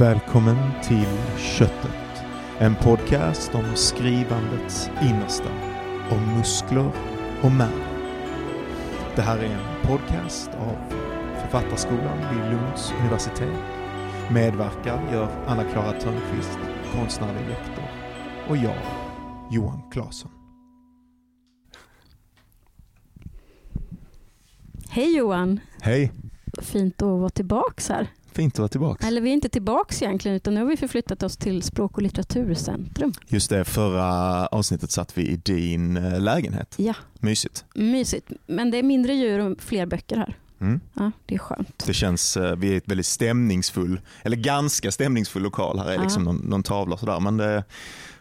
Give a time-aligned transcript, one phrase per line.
[0.00, 2.24] Välkommen till Köttet.
[2.58, 5.50] En podcast om skrivandets innersta.
[6.10, 6.92] Om muskler
[7.42, 7.84] och märg.
[9.16, 10.76] Det här är en podcast av
[11.40, 13.62] Författarskolan vid Lunds universitet.
[14.30, 16.58] Medverkar gör Anna-Klara Törnqvist,
[16.94, 17.84] konstnärlig lektor.
[18.48, 18.82] Och jag,
[19.50, 20.30] Johan Claesson.
[24.90, 25.60] Hej Johan!
[25.80, 26.12] Hej!
[26.58, 28.08] Fint att vara tillbaks här.
[28.32, 29.06] Fint att vara tillbaka.
[29.06, 32.02] Eller vi är inte tillbaks egentligen utan nu har vi förflyttat oss till Språk och
[32.02, 33.12] litteraturcentrum.
[33.28, 36.74] Just det, förra avsnittet satt vi i din eh, lägenhet.
[36.78, 37.64] Ja, Mysigt.
[37.74, 38.30] mysigt.
[38.46, 40.36] Men det är mindre djur och fler böcker här.
[40.60, 40.80] Mm.
[40.94, 41.82] Ja, det är skönt.
[41.86, 45.78] Det känns, eh, vi är ett väldigt stämningsfull, eller ganska stämningsfull lokal.
[45.78, 46.02] Här är Ja.
[46.02, 47.20] liksom någon, någon tavla och sådär.
[47.20, 47.64] Men, det,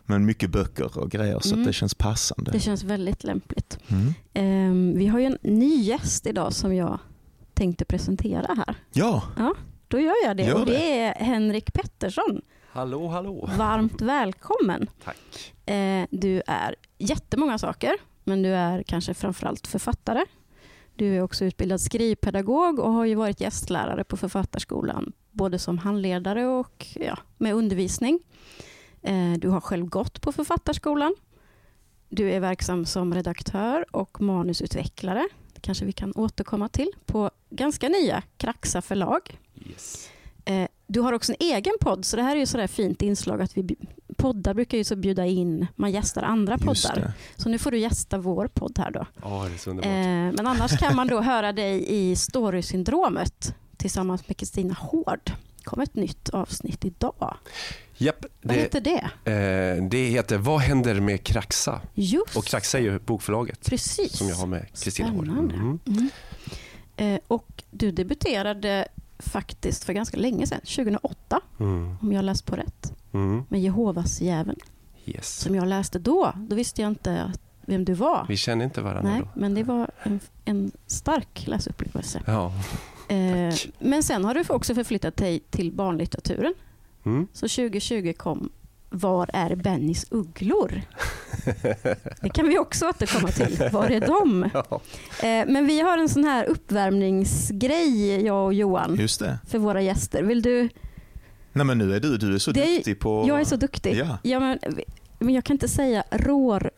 [0.05, 1.65] men mycket böcker och grejer så Mm.
[1.67, 2.51] det känns passande.
[2.51, 3.77] Det känns väldigt lämpligt.
[3.87, 4.13] Mm.
[4.33, 6.99] Ehm, vi har ju en ny gäst idag som jag
[7.53, 8.75] tänkte presentera här.
[8.93, 9.23] Ja,
[9.89, 10.43] Då gör jag det.
[10.43, 12.41] Gör och det är Henrik Pettersson.
[12.71, 13.49] Hallå, hallå.
[13.57, 14.89] Varmt välkommen.
[15.03, 15.53] Tack.
[15.65, 17.91] Eh, du är jättemånga saker,
[18.23, 20.25] men du är kanske framförallt författare.
[20.95, 26.45] Du är också utbildad skrivpedagog och har ju varit gästlärare på Författarskolan, både som handledare
[26.45, 28.19] och ja, med undervisning.
[29.01, 31.15] Eh, du har själv gått på Författarskolan.
[32.09, 35.27] Du är verksam som redaktör och manusutvecklare.
[35.53, 39.39] Det kanske vi kan återkomma till på ganska nya Kraxa förlag.
[39.65, 40.09] Yes.
[40.45, 43.41] Eh, Du har också en egen podd, så det här är ju sådär fint inslag
[43.41, 43.75] att vi
[44.17, 47.11] poddar brukar ju så bjuda in, man gästar andra poddar.
[47.37, 49.05] Så nu får du gästa vår podd här då.
[49.21, 49.87] Ja, det är så underbart.
[49.91, 55.31] Eh, men annars kan man då höra dig i Storysyndromet tillsammans med Kristina Hård.
[55.57, 57.37] Det kom ett nytt avsnitt idag.
[57.97, 59.31] Japp, Vad det, heter det?
[59.31, 61.81] eh, det heter Vad händer med Kraxa?
[61.93, 64.17] Just Och Kraxa är ju bokförlaget precis.
[64.17, 65.27] som jag har med Kristina Hård.
[65.27, 65.79] Mm.
[65.87, 66.09] Mm.
[66.97, 68.87] Eh, och du debuterade
[69.19, 71.95] faktiskt för ganska länge sedan, 2008 Mm.
[72.01, 73.43] om jag läst på rätt, Mm.
[73.49, 74.59] med Jehovas djävulen.
[75.05, 75.35] Yes.
[75.39, 77.33] Som jag läste då, då visste jag inte
[77.65, 78.25] vem du var.
[78.29, 79.27] Vi känner inte varandra Nej, då.
[79.39, 82.21] men det var en, en stark läsupplevelse.
[82.27, 82.53] Ja.
[83.09, 86.53] Eh, men sen har du också förflyttat dig till barnlitteraturen.
[87.05, 87.27] Mm.
[87.33, 88.49] Så 2020 kom
[88.89, 90.81] Var är Bennys ugglor?
[92.21, 93.69] Det kan vi också återkomma till.
[93.71, 94.49] Var är de?
[94.53, 94.81] Ja.
[95.27, 99.39] Eh, men vi har en sån här uppvärmningsgrej, jag och Johan, Just det.
[99.49, 100.23] för våra gäster.
[100.23, 100.69] Vill du?
[101.53, 103.25] Nej men nu är du, du är så Det duktig på...
[103.27, 103.95] Jag är så duktig.
[103.95, 104.17] Ja.
[104.23, 104.59] Ja, men,
[105.19, 106.71] men jag kan inte säga rår...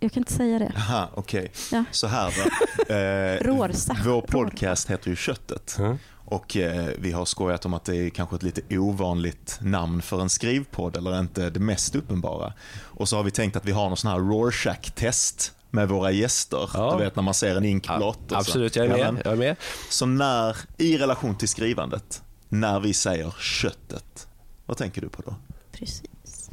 [0.00, 0.72] Jag kan inte säga det.
[0.76, 1.52] Aha, okej.
[1.72, 1.84] Ja.
[1.90, 2.50] Så här då.
[2.94, 3.96] Eh, Rårsa.
[4.04, 5.76] vår podcast heter ju Köttet.
[5.78, 5.98] Mm.
[6.28, 10.20] Och eh, vi har skojat om att det är kanske ett lite ovanligt namn för
[10.20, 12.52] en skrivpodd, eller inte det mest uppenbara.
[12.82, 16.70] Och så har vi tänkt att vi har någon sån här Rorschach-test med våra gäster.
[16.74, 16.96] Ja.
[16.98, 18.18] Du vet när man ser en inkblott.
[18.28, 18.34] så.
[18.36, 19.22] Absolut, jag är Ja, med.
[19.24, 19.56] Jag är med.
[19.90, 24.26] Så när, i relation till skrivandet, när vi säger köttet,
[24.66, 25.34] vad tänker du på då?
[25.72, 26.02] Precis.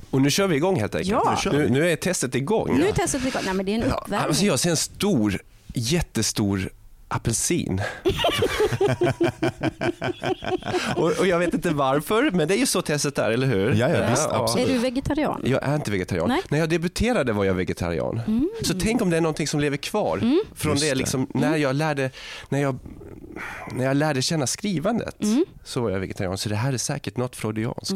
[0.09, 1.11] Och nu kör vi igång helt enkelt.
[1.11, 1.39] Ja.
[1.51, 1.57] Nu.
[1.57, 2.77] Nu, nu är testet igång.
[2.77, 3.41] Nu är testet igång.
[3.45, 4.27] Nej, men det är en Ja, uppvärmning.
[4.27, 5.41] alltså jag ser en stor,
[5.73, 6.69] jättestor
[7.15, 7.81] apelsin.
[10.95, 13.73] och, och jag vet inte varför, men det är ju så testet är, eller hur?
[13.73, 14.69] Ja, ja, visst, absolut.
[14.69, 15.41] Är du vegetarian?
[15.45, 16.27] Jag är inte vegetarian.
[16.27, 16.41] Nej.
[16.49, 18.21] När jag debuterade var jag vegetarian.
[18.27, 18.49] Mm.
[18.63, 20.21] Så tänk om det är någonting som lever kvar
[20.55, 22.11] från Just det, liksom, när, jag lärde,
[22.49, 22.79] när, jag,
[23.71, 25.23] när jag lärde känna skrivandet.
[25.23, 25.45] Mm.
[25.63, 26.37] Så var jag vegetarian.
[26.37, 27.91] Så det här är säkert något freudianskt.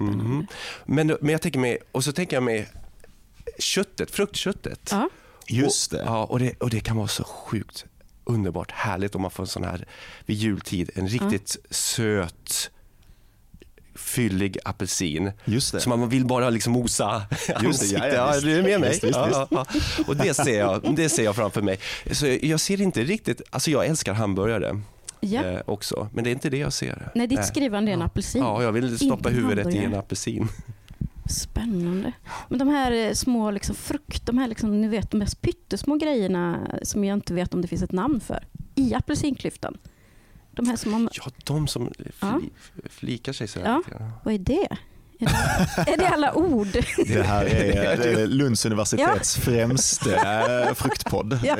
[0.00, 0.46] Mhm.
[0.84, 2.68] Men, men jag tänker mig, och så tänker jag mig
[3.58, 4.88] köttet, fruktköttet.
[4.92, 5.08] Ja.
[5.48, 6.04] Just Och, det.
[6.04, 6.52] ja, och det.
[6.60, 7.84] Och det kan vara så sjukt
[8.26, 9.84] underbart härligt om man får en sån här
[10.26, 12.70] vid jultid, en riktigt söt
[13.94, 15.32] fyllig apelsin.
[15.44, 15.80] Just det.
[15.80, 18.14] Så man vill bara liksom mosa Just det, ansiktet.
[18.14, 18.90] ja, du är med mig?
[18.90, 19.66] Visst, visst, ja, ja.
[20.06, 21.78] Och det ser, jag, det ser jag framför mig.
[22.12, 24.80] Så jag ser inte riktigt, alltså jag älskar hamburgare
[25.20, 25.44] Ja.
[25.44, 27.10] eh, också, men det är inte det jag ser.
[27.14, 28.42] Nej, ditt skrivande är en apelsin.
[28.42, 29.98] Ja, jag vill stoppa Ingen huvudet i en hamburgare.
[30.00, 30.48] apelsin.
[31.28, 32.12] Spännande.
[32.48, 35.96] Men de här eh, små liksom, frukt, de här liksom, ni vet, de här pyttesmå
[35.96, 38.44] grejerna som jag inte vet om det finns ett namn för,
[38.74, 39.78] i apelsinklyftan.
[40.52, 42.40] De här som man, Ja, de som fli, Ja.
[42.90, 43.66] flikar sig sådär.
[43.66, 43.76] Ja.
[43.78, 44.10] lite grann.
[44.24, 44.68] vad är det?
[45.18, 45.26] Är
[45.84, 46.66] det, är det alla ord?
[47.06, 50.14] Det här är, det är Lunds universitets främste
[50.68, 51.38] eh, fruktpodd.
[51.44, 51.56] Ja.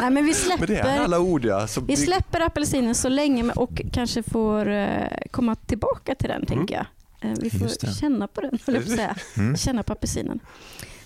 [0.00, 1.66] Nej, men vi Men det är släpper, alla ord ja.
[1.66, 4.88] Så vi släpper apelsinen så länge och kanske får eh,
[5.30, 6.86] komma tillbaka till den, tänker jag.
[7.22, 9.16] Eh, vi får känna på den, höll jag på säga.
[9.36, 9.56] Mm.
[9.56, 10.40] Känna på apelsinen.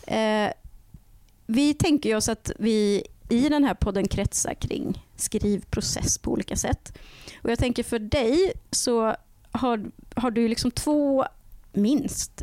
[0.06, 0.50] Eh,
[1.46, 6.98] vi tänker oss att vi i den här podden kretsar kring skrivprocess på olika sätt.
[7.42, 9.16] Och jag tänker för dig så
[9.50, 11.24] har, har du liksom två,
[11.72, 12.42] minst,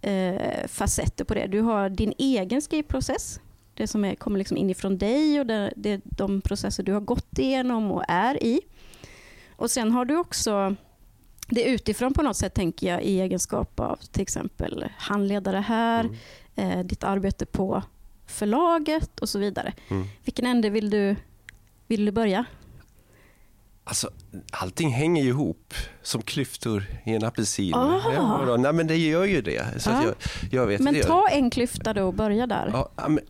[0.00, 1.46] eh, facetter på det.
[1.46, 3.40] Du har din egen skrivprocess,
[3.74, 7.38] det som är, kommer liksom inifrån dig och det, det, de processer du har gått
[7.38, 8.60] igenom och är i.
[9.56, 10.76] Och sen har du också
[11.48, 16.00] det är utifrån på något sätt tänker jag i egenskap av till exempel handledare här,
[16.56, 16.78] Mm.
[16.78, 17.82] eh, ditt arbete på
[18.26, 19.72] förlaget och så vidare.
[19.88, 20.06] Mm.
[20.24, 21.16] Vilken ände vill du,
[21.86, 22.44] vill du börja?
[23.86, 24.10] Alltså,
[24.52, 27.74] allting hänger ju ihop som klyftor i en apelsin.
[27.74, 28.00] Ah.
[28.14, 28.56] Ja, då.
[28.56, 29.82] nej, men det gör ju det.
[29.82, 30.02] Så Ja.
[30.04, 30.14] jag,
[30.50, 31.02] jag vet Men det.
[31.02, 32.70] ta en klyfta då och börja där.
[32.72, 33.20] Ja, ja, men,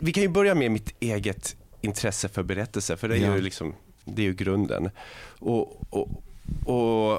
[0.00, 3.34] vi kan ju börja med mitt eget intresse för berättelser, för det är, Ja.
[3.36, 3.74] ju, liksom,
[4.04, 4.90] det är ju grunden.
[5.38, 6.08] Och, och,
[6.64, 7.12] och,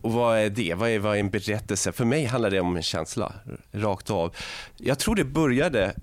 [0.00, 0.74] och vad är det?
[0.74, 1.92] Vad är, vad är en berättelse?
[1.92, 3.32] För mig handlar det om en känsla,
[3.72, 4.34] rakt av.
[4.76, 5.94] Jag tror det började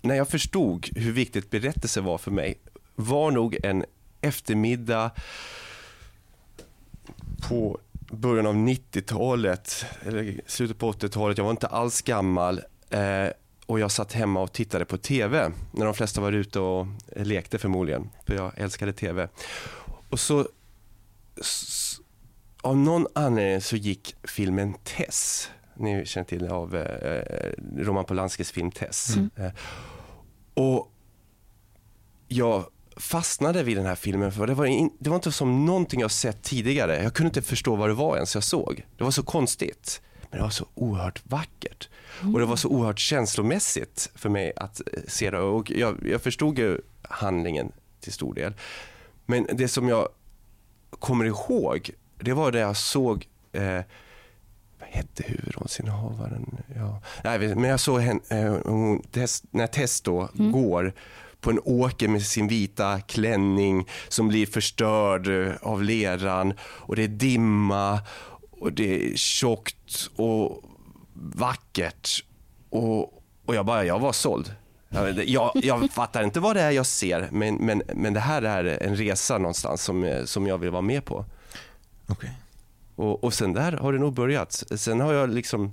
[0.00, 2.54] när jag förstod hur viktigt berättelse var för mig.
[2.94, 3.84] var nog en
[4.20, 5.10] eftermiddag
[7.48, 7.78] på
[8.10, 11.38] början av 90-talet, eller slutet på 80-talet.
[11.38, 12.60] Jag var inte alls gammal.
[12.90, 13.28] Eh,
[13.66, 16.86] och jag satt hemma och tittade på TV när de flesta var ute och
[17.16, 19.28] lekte förmodligen, för jag älskade TV.
[20.08, 20.48] Och så,
[22.62, 28.70] av någon anledning så gick filmen Tess, ni känner till av eh, Roman Polanskis film
[28.70, 29.16] Tess.
[29.16, 29.30] Mm.
[29.36, 29.52] Eh,
[30.54, 30.92] och
[32.28, 32.64] jag
[32.96, 36.10] fastnade vid den här filmen för det var, in, det var inte som någonting jag
[36.10, 37.02] sett tidigare.
[37.02, 38.86] Jag kunde inte förstå vad det var ens jag såg.
[38.96, 40.02] Det var så konstigt.
[40.30, 41.88] Men det var så oerhört vackert.
[42.34, 45.38] Och det var så oerhört känslomässigt för mig att eh, se det.
[45.38, 48.54] Och jag, jag förstod ju handlingen till stor del.
[49.26, 50.08] Men det som jag
[50.98, 53.80] kommer ihåg, det var det jag såg eh,
[54.94, 56.56] hette huvudrollsinnehavaren?
[56.76, 57.00] Ja.
[57.24, 58.52] Nej, men jag såg henne, eh,
[59.50, 60.92] när Tess då går
[61.40, 67.04] på en åker med sin vita klänning som blir förstörd eh, av leran och det
[67.04, 68.00] är dimma
[68.50, 70.62] och det är tjockt och
[71.14, 72.24] vackert
[72.70, 74.54] och, och jag bara, jag var såld.
[75.26, 78.82] Jag, jag, fattar inte vad det är jag ser men, men, men det här är
[78.82, 81.24] en resa någonstans som, eh, som jag vill vara med på.
[82.06, 82.30] Okej.
[82.96, 84.64] Och, och sen där har det nog börjat.
[84.76, 85.72] Sen har jag liksom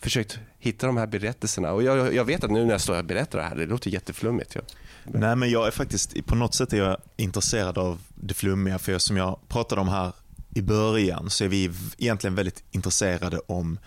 [0.00, 1.72] försökt hitta de här berättelserna.
[1.72, 3.66] Och jag, jag vet att nu när jag står här och berättar det här, det
[3.66, 4.54] låter jätteflummigt.
[4.54, 4.60] Ja.
[5.04, 8.98] Nej, men jag är faktiskt, på något sätt är jag intresserad av det flummiga, för
[8.98, 10.12] som jag pratade om här
[10.54, 13.78] i början så är vi egentligen väldigt intresserade om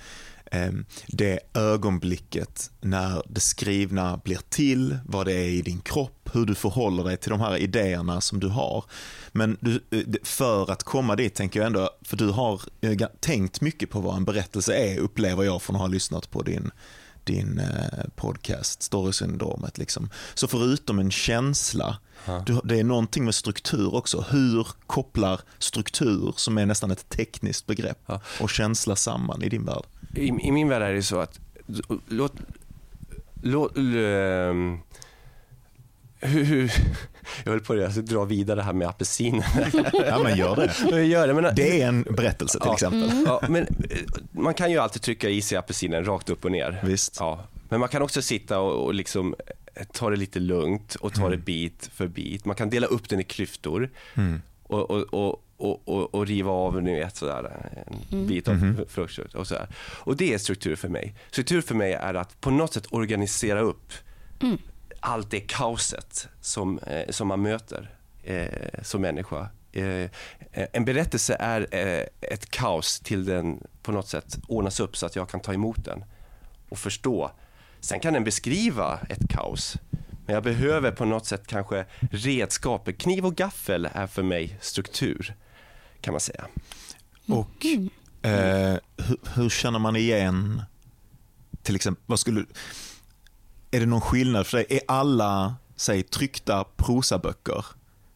[0.54, 6.46] Ehm, det ögonblicket när det skrivna blir till, vad det är i din kropp, hur
[6.46, 8.86] du förhåller dig till de här idéerna som du har.
[9.32, 13.62] Men du, eh, för att komma dit tänker jag ändå, för du har eh, tänkt
[13.62, 16.72] mycket på vad en berättelse är, upplever jag från att ha lyssnat på din
[17.24, 19.78] din eh, podcast, Storysyndromet.
[19.78, 20.10] Liksom.
[20.34, 21.98] Så förutom en känsla,
[22.46, 24.26] du, det är någonting med struktur också.
[24.30, 28.22] Hur kopplar struktur, som är nästan ett tekniskt begrepp, Ja.
[28.42, 29.84] och känsla samman i din värld?
[30.16, 31.40] I, I min värld är det så att,
[32.08, 32.34] låt,
[33.42, 34.78] låt, ehm,
[36.24, 36.72] hur, hur,
[37.44, 39.44] jag höll på att dra vidare det här med apelsinen.
[39.94, 40.56] Ja, men gör
[40.92, 41.04] det.
[41.06, 42.74] Gör det, men, Det är en berättelse till Ja.
[42.74, 43.24] exempel.
[43.26, 43.68] ja, men eh,
[44.32, 46.80] man kan ju alltid trycka i sig apelsinen rakt upp och ner.
[46.84, 47.18] Visst.
[47.20, 49.36] Ja, men man kan också sitta och, och liksom
[49.76, 51.32] eh, ta det lite lugnt och ta Mm.
[51.32, 52.46] det bit för bit.
[52.46, 54.42] Man kan dela upp den i klyftor Mm.
[54.64, 57.72] och, och, och, och, och, och riva av ni vet, sådär,
[58.12, 58.86] en bit av Mhm.
[58.90, 59.36] frukt.
[59.36, 59.68] Och, sådär.
[60.00, 61.16] och det är struktur för mig.
[61.32, 63.94] Struktur för mig är att på något sätt organisera upp
[64.42, 64.58] Mm
[65.04, 67.90] allt det kaoset som, eh, som man möter
[68.24, 69.50] eh, som människa.
[69.72, 70.10] Eh, eh,
[70.74, 75.16] en berättelse är eh, ett kaos till den på något sätt ordnas upp så att
[75.16, 76.06] jag kan ta emot den
[76.70, 77.32] och förstå.
[77.80, 79.78] Sen kan den beskriva ett kaos.
[80.26, 82.90] Men jag behöver på något sätt kanske redskap.
[82.98, 85.36] Kniv och gaffel är för mig struktur,
[86.02, 86.46] kan man säga.
[87.28, 87.66] Och
[88.30, 90.62] eh, hur, hur känner man igen,
[91.62, 92.46] till exempel, vad skulle,
[93.74, 94.66] är det någon skillnad för dig?
[94.70, 97.66] Är alla, säg tryckta prosaböcker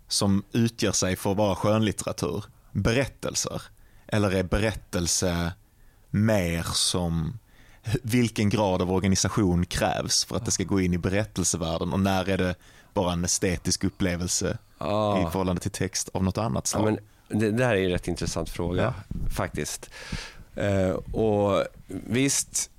[0.07, 3.61] som utger sig för att vara skönlitteratur berättelser?
[4.07, 5.51] Eller är berättelse
[6.09, 7.39] mer som,
[8.03, 12.29] vilken grad av organisation krävs för att det ska gå in i berättelsevärlden och när
[12.29, 12.55] är det
[12.93, 15.19] bara en estetisk upplevelse Ja.
[15.27, 16.97] i förhållande till text av något annat Ja, slag?
[17.29, 18.93] men det där är en rätt intressant fråga
[19.35, 19.89] faktiskt.
[20.55, 22.71] Eh, och visst,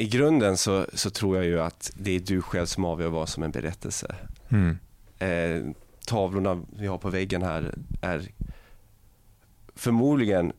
[0.00, 3.28] i grunden så, så tror jag ju att det är du själv som avgör vad
[3.28, 4.14] som är en berättelse.
[4.48, 4.78] Mm.
[5.18, 5.72] Eh,
[6.06, 8.28] tavlorna vi har på väggen här är
[9.74, 10.52] förmodligen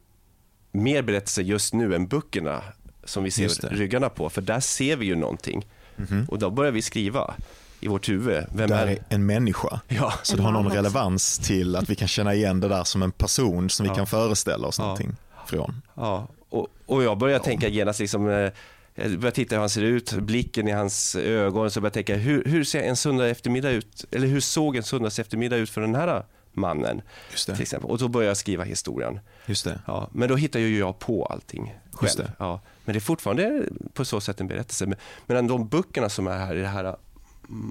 [0.72, 2.64] mer berättelser just nu än böckerna
[3.04, 4.30] som vi ser ryggarna på.
[4.30, 6.26] För där ser vi ju någonting Mhm.
[6.30, 7.34] och då börjar vi skriva
[7.80, 8.44] i vårt huvud.
[8.56, 8.98] Vem Där är...
[9.10, 9.82] en människa.
[9.88, 13.02] Ja, Så det har någon relevans till att vi kan känna igen det där som
[13.04, 13.96] en person som vi Ja.
[13.96, 14.84] kan föreställa oss Ja.
[14.84, 15.16] någonting
[15.48, 15.82] från.
[15.94, 18.52] Ja, och, och jag börjar tänka genast, liksom, eh,
[18.96, 22.16] jag börjar titta hur han ser ut, blicken i hans ögon, så börjar jag tänka,
[22.16, 24.06] hur, hur ser en söndag eftermiddag ut?
[24.12, 27.02] Eller hur såg en söndags eftermiddag ut för den här mannen.
[27.46, 27.90] Till exempel.
[27.92, 29.20] Och då började jag skriva historien.
[29.46, 29.80] Just det.
[29.88, 32.18] Ja, men då hittar ju jag på allting själv.
[32.18, 32.32] det.
[32.40, 34.86] Ja, men det är fortfarande på så sätt en berättelse.
[34.86, 36.96] Men- Medan de böckerna som är här i det här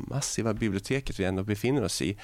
[0.09, 2.17] massiva biblioteket vi ändå befinner oss i,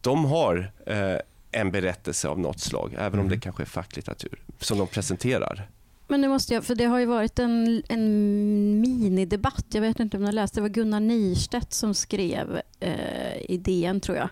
[0.00, 1.16] de har eh,
[1.52, 3.28] en berättelse av något slag, även om Mm.
[3.30, 5.68] det kanske är facklitteratur, som de presenterar.
[6.08, 10.16] Men nu måste jag, för det har ju varit en, en minidebatt, jag vet inte
[10.16, 14.28] om ni har läst, det var Gunnar Nirstedt som skrev eh, i DN tror jag,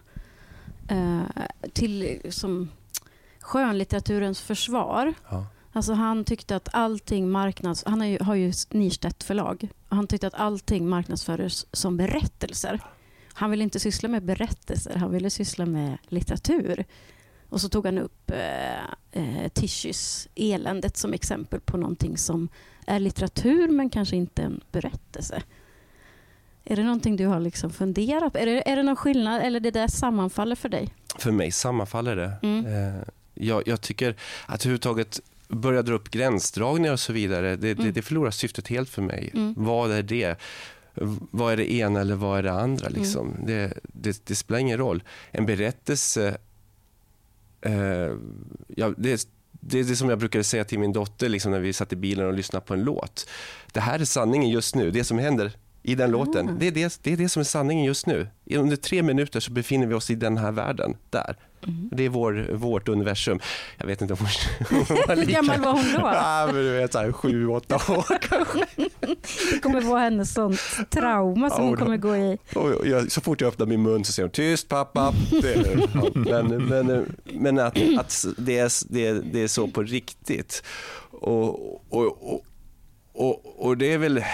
[0.89, 1.23] eh,
[1.73, 2.69] till som
[3.41, 5.15] skönlitteraturens försvar.
[5.31, 5.47] Ja.
[5.73, 7.85] Alltså han tyckte att allting marknads...
[7.87, 9.69] Han har ju, har ju Nirstedt förlag.
[9.89, 12.81] Och Han tyckte att allting marknadsfördes som berättelser.
[13.33, 16.85] Han ville inte syssla med berättelser, han ville syssla med litteratur.
[17.55, 18.85] Och så tog han upp eh,
[19.23, 22.49] eh, Tishys Eländet som exempel på någonting som
[22.87, 25.43] är litteratur men kanske inte en berättelse.
[26.65, 28.39] Är det någonting du har liksom funderat på?
[28.39, 30.95] Är det, är det någon skillnad eller det där sammanfaller för dig?
[31.19, 32.33] För mig sammanfaller det.
[32.43, 32.67] Mm.
[32.67, 33.03] Eh,
[33.35, 37.93] jag, jag tycker att överhuvudtaget börja dra upp gränsdragningar och så vidare, det, det, Mm.
[37.93, 39.31] det förlorar syftet helt för mig.
[39.35, 39.55] Mm.
[39.57, 40.39] Vad är det?
[41.31, 42.87] Vad är det ena eller vad är det andra?
[42.87, 43.01] Mm.
[43.01, 43.37] Liksom?
[43.47, 45.03] Det, det, det spelar ingen roll.
[45.31, 46.39] En berättelse,
[47.65, 48.17] eh,
[48.69, 51.73] ja, det, det är det som jag brukade säga till min dotter liksom, när vi
[51.73, 53.29] satt i bilen och lyssnade på en låt.
[53.73, 55.53] Det här är sanningen just nu, det som händer
[55.83, 56.49] i den låten.
[56.49, 56.59] Mm.
[56.59, 58.29] Det, är det, det är det som är sanningen just nu.
[58.51, 61.37] Under tre minuter så befinner vi oss i den här världen, där.
[61.67, 61.89] Mm.
[61.93, 63.41] Det är vår, vårt universum.
[63.79, 64.29] Jag vet inte om hon
[65.09, 66.01] var Hur gammal var hon då?
[66.01, 68.67] Ja, men du vet, så här, sju, åtta år kanske.
[69.53, 71.85] Det kommer vara hennes sånt trauma som Ja, hon då.
[71.85, 72.39] kommer gå i.
[72.55, 75.15] Och jag, så fort jag öppnar min mun så säger hon tyst pappa.
[75.31, 75.79] Det,
[76.27, 80.63] ja, men men, men att, att det, är, det, är, det är så på riktigt.
[81.11, 82.45] Och, och, och,
[83.13, 84.25] och, och det är väl...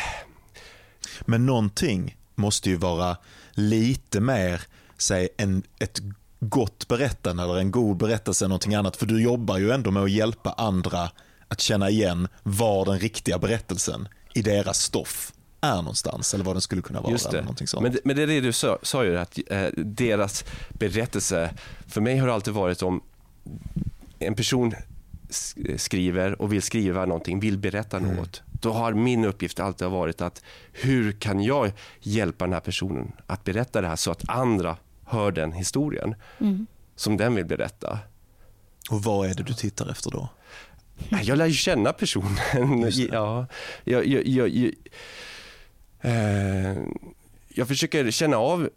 [1.20, 3.16] Men någonting måste ju vara
[3.52, 4.60] lite mer,
[4.98, 6.00] säg en, ett
[6.40, 8.96] gott berättande eller en god berättelse än någonting annat.
[8.96, 11.10] För du jobbar ju ändå med att hjälpa andra
[11.48, 16.60] att känna igen var den riktiga berättelsen i deras stoff är någonstans eller vad den
[16.60, 17.12] skulle kunna vara.
[17.12, 17.42] Just det.
[17.82, 21.54] Men, det- men det är det du sa, sa ju, att eh, deras berättelse,
[21.86, 23.02] för mig har det alltid varit om
[24.18, 24.74] en person
[25.76, 28.14] skriver och vill skriva någonting, vill berätta Mm.
[28.16, 28.42] något.
[28.52, 30.42] Då har min uppgift alltid varit att
[30.72, 34.76] hur kan jag hjälpa den här personen att berätta det här så att andra
[35.10, 36.66] hör den historien Mm.
[36.96, 37.98] som den vill berätta.
[38.90, 40.28] Och vad är det du tittar efter då?
[41.22, 42.36] Jag lär ju känna personen.
[43.12, 43.46] Ja,
[43.84, 44.72] jag, jag, jag, jag,
[46.00, 46.76] eh,
[47.48, 48.68] jag försöker känna av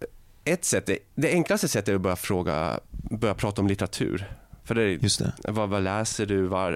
[0.46, 0.86] ett sätt.
[0.86, 4.32] Det, det enklaste sättet är att börja fråga, börja prata om litteratur.
[4.66, 5.34] För det, är- Just det.
[5.44, 6.42] vad, vad läser du?
[6.48, 6.74] Vad,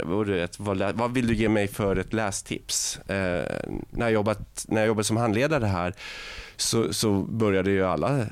[0.58, 2.98] vad, vad vill du ge mig för ett lästips?
[3.00, 5.94] Eh, när, jag jobbat, när jag jobbade som handledare här
[6.56, 8.26] så, så började ju alla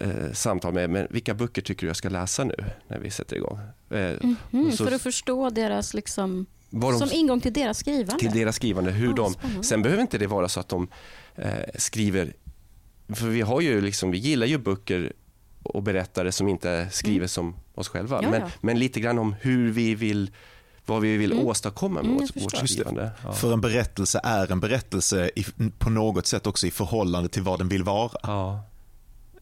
[0.00, 2.54] eh, samtal med men vilka böcker tycker du jag ska läsa nu
[2.88, 3.58] när vi sätter igång?
[3.90, 8.18] Eh, Mhm, Och så- för att förstå deras, liksom, de som ingång till deras skrivande.
[8.20, 8.90] till deras skrivande.
[8.90, 9.62] Hur Ja, de, spännande.
[9.64, 10.88] sen behöver inte det vara så att de
[11.36, 12.32] eh, skriver,
[13.14, 15.12] för vi har ju liksom, vi gillar ju böcker
[15.62, 18.18] och berättare som inte skriver som oss själva.
[18.18, 18.24] Mm.
[18.32, 18.54] Ja, men, ja.
[18.60, 20.30] men lite grann om hur vi vill,
[20.86, 21.46] vad vi vill Mm.
[21.46, 23.10] åstadkomma med Mm, vårt, vårt skrivande.
[23.24, 23.32] Ja.
[23.32, 25.44] För en berättelse är en berättelse i,
[25.78, 28.10] på något sätt också i förhållande till vad den vill vara.
[28.22, 28.62] Ja.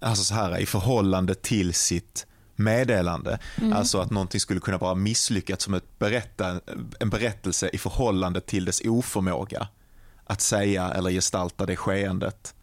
[0.00, 2.26] Alltså så här i förhållande till sitt
[2.56, 3.38] meddelande.
[3.56, 3.72] Mm.
[3.72, 6.60] Alltså att någonting skulle kunna vara misslyckat som ett berätta,
[7.00, 9.68] en berättelse i förhållande till dess oförmåga
[10.24, 12.54] att säga eller gestalta det skeendet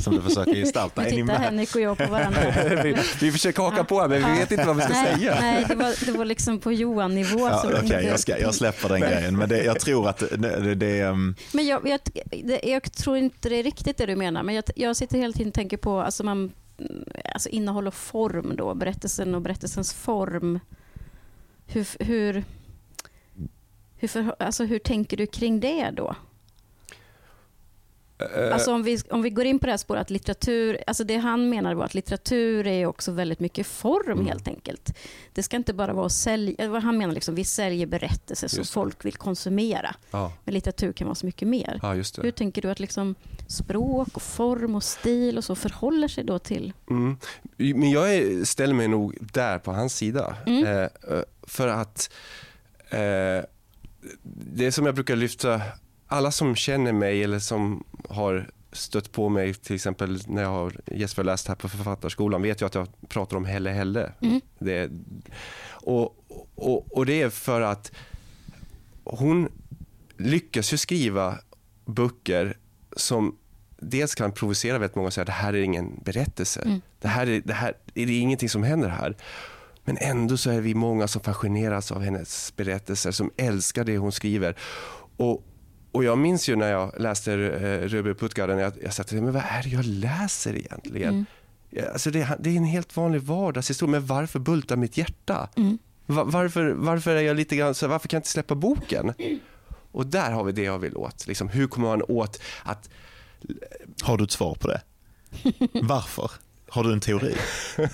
[0.00, 1.02] som du försöker gestalta.
[1.04, 1.34] Nu tittar?
[1.34, 2.40] Henrik och jag på varandra.
[2.82, 5.36] vi, vi försöker haka på men vi vet inte vad vi ska nej, säga.
[5.40, 7.38] Nej, det var, det var liksom på Johan-nivå.
[7.38, 9.36] Ja, Okej, inte- jag, ska, jag släpper den grejen.
[9.36, 12.00] Men det, jag tror att det, det, um, Men jag, jag,
[12.62, 14.42] jag tror inte det är riktigt det du menar.
[14.42, 16.52] Men jag, jag sitter hela tiden och tänker på alltså man,
[17.34, 18.56] alltså innehåll och form.
[18.56, 20.60] Då, berättelsen och berättelsens form.
[21.66, 22.44] Hur, hur,
[23.96, 26.16] hur, för, alltså hur tänker du kring det då?
[28.36, 31.04] Eh, Alltså om vi, om vi går in på det här spåret att litteratur, alltså
[31.04, 34.26] det han menar var att litteratur är också väldigt mycket form Mm.
[34.26, 34.94] helt enkelt.
[35.32, 39.04] Det ska inte bara vara att sälja, han menar liksom, vi säljer berättelser som folk
[39.04, 39.94] vill konsumera.
[40.10, 40.32] ja.
[40.44, 41.78] Men litteratur kan vara så mycket mer.
[41.82, 43.14] ja, Hur tänker du att liksom
[43.48, 46.72] språk och form och stil och så förhåller sig då till...
[46.90, 47.16] Mm.
[47.56, 50.36] Men jag är, ställer mig nog där på hans sida.
[50.46, 50.64] Mm.
[50.66, 50.88] Eh, eh,
[51.42, 52.10] för att
[52.90, 53.44] eh,
[54.54, 55.60] det som jag brukar lyfta,
[56.14, 60.72] alla som känner mig eller som har stött på mig till exempel när jag har
[60.86, 64.12] gästföreläst här på Författarskolan vet ju att jag pratar om Helle Helle.
[64.20, 64.40] Mm.
[64.58, 64.90] Det,
[65.70, 66.16] och,
[66.54, 67.92] och, och det är för att
[69.04, 69.48] hon
[70.16, 71.38] lyckas ju skriva
[71.84, 72.56] böcker
[72.96, 73.36] som
[73.78, 76.60] dels kan provocera väldigt många och säga att det här är ingen berättelse.
[76.60, 76.80] Mm.
[77.00, 79.16] Det här är, det här, det är ingenting som händer här.
[79.84, 84.12] Men ändå så är vi många som fascineras av hennes berättelser, som älskar det hon
[84.12, 84.56] skriver.
[85.16, 85.44] Och,
[85.94, 89.42] och jag minns ju när jag läste eh, Röber Puttgarden, jag, jag sa men vad
[89.48, 91.26] är det jag läser egentligen?
[91.72, 91.84] Mm.
[91.92, 95.48] Alltså det, det är en helt vanlig vardagshistoria, men varför bultar mitt hjärta?
[95.56, 95.78] Mm.
[96.06, 99.14] Va- varför, varför är jag lite grann så, varför kan jag inte släppa boken?
[99.92, 101.26] Och där har vi det jag vill åt.
[101.26, 102.90] Liksom, hur kommer man åt att
[104.02, 104.80] Har du ett svar på det?
[105.82, 106.30] Varför?
[106.74, 107.34] Har du en teori?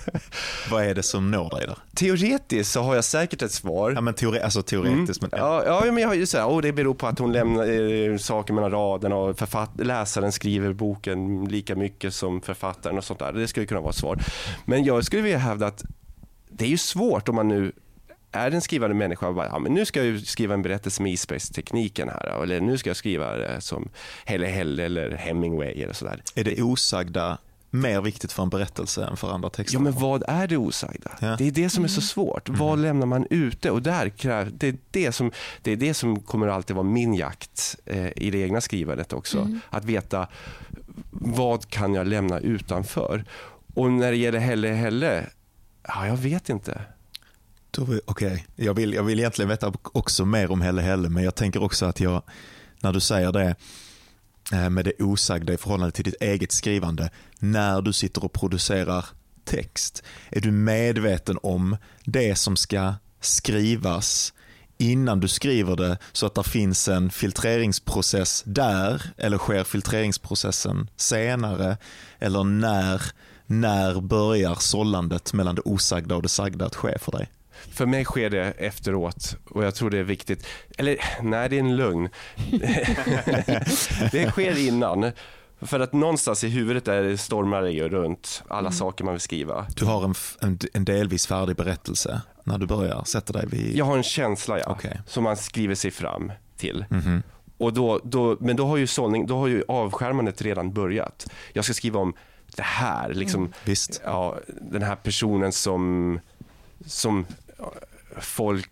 [0.71, 1.77] Vad är det som når dig där?
[1.95, 3.91] Teoretiskt så har jag säkert ett svar.
[3.91, 5.21] Ja, men teore, alltså teoretiskt.
[5.21, 7.31] Men, Ja, ja, men jag har ju så här, oh, det beror på att hon
[7.31, 7.67] lämnar
[8.11, 13.19] eh, saker mellan raderna och författ- läsaren skriver boken lika mycket som författaren och sånt
[13.19, 13.33] där.
[13.33, 14.19] Det skulle kunna vara ett svar.
[14.65, 15.83] Men jag skulle vilja hävda att
[16.49, 17.71] det är ju svårt om man nu
[18.31, 21.11] är en skrivande människa och bara, ja, men nu ska jag skriva en berättelse med
[21.11, 22.43] isbergstekniken här.
[22.43, 23.89] Eller nu ska jag skriva som
[24.25, 26.21] Helle Helle eller Hemingway eller sådär.
[26.35, 27.37] Är det osagda
[27.73, 29.77] mer viktigt för en berättelse än för andra texter?
[29.77, 31.11] Ja, men vad är det osagda?
[31.19, 31.35] Ja.
[31.37, 32.49] Det är det som är så svårt.
[32.49, 33.71] Vad lämnar man ute?
[33.71, 37.13] Och där kräv, det, är det, som, det är det som kommer alltid vara min
[37.13, 39.59] jakt eh, i det egna skrivandet också.
[39.69, 40.27] Att veta
[41.11, 43.25] vad kan jag lämna utanför?
[43.73, 45.25] Och när det gäller Helle Helle,
[45.87, 46.81] ja, jag vet inte.
[48.05, 51.63] Okej, jag, vill, jag vill egentligen veta också mer om Helle Helle, men jag tänker
[51.63, 52.21] också att jag,
[52.79, 53.55] när du säger det
[54.51, 59.05] Eh, med det osagda i förhållande till ditt eget skrivande, när du sitter och producerar
[59.45, 64.33] text, är du medveten om det som ska skrivas
[64.77, 71.77] innan du skriver det så att det finns en filtreringsprocess där eller sker filtreringsprocessen senare
[72.19, 73.01] eller när,
[73.45, 77.29] när börjar sållandet mellan det osagda och det sagda att ske för dig?
[77.51, 80.47] För mig sker det efteråt och jag tror det är viktigt.
[80.77, 82.09] Eller nej, det är en lögn.
[84.11, 85.11] det sker innan.
[85.61, 89.21] För att någonstans i huvudet där det stormar det ju runt alla saker man vill
[89.21, 89.65] skriva.
[89.75, 93.75] Du har en, en, en delvis färdig berättelse när du börjar sätta dig vid...
[93.75, 95.01] Jag har en känsla ja, Okej.
[95.07, 96.85] som man skriver sig fram till.
[96.89, 97.23] Mhm.
[97.57, 101.27] Och då, då, men då har ju sållning, då har ju avskärmandet redan börjat.
[101.53, 102.13] Jag ska skriva om
[102.55, 104.01] det här, liksom, Visst.
[104.05, 106.19] ja, den här personen som,
[106.85, 107.25] som
[107.57, 107.73] ja,
[108.19, 108.69] folk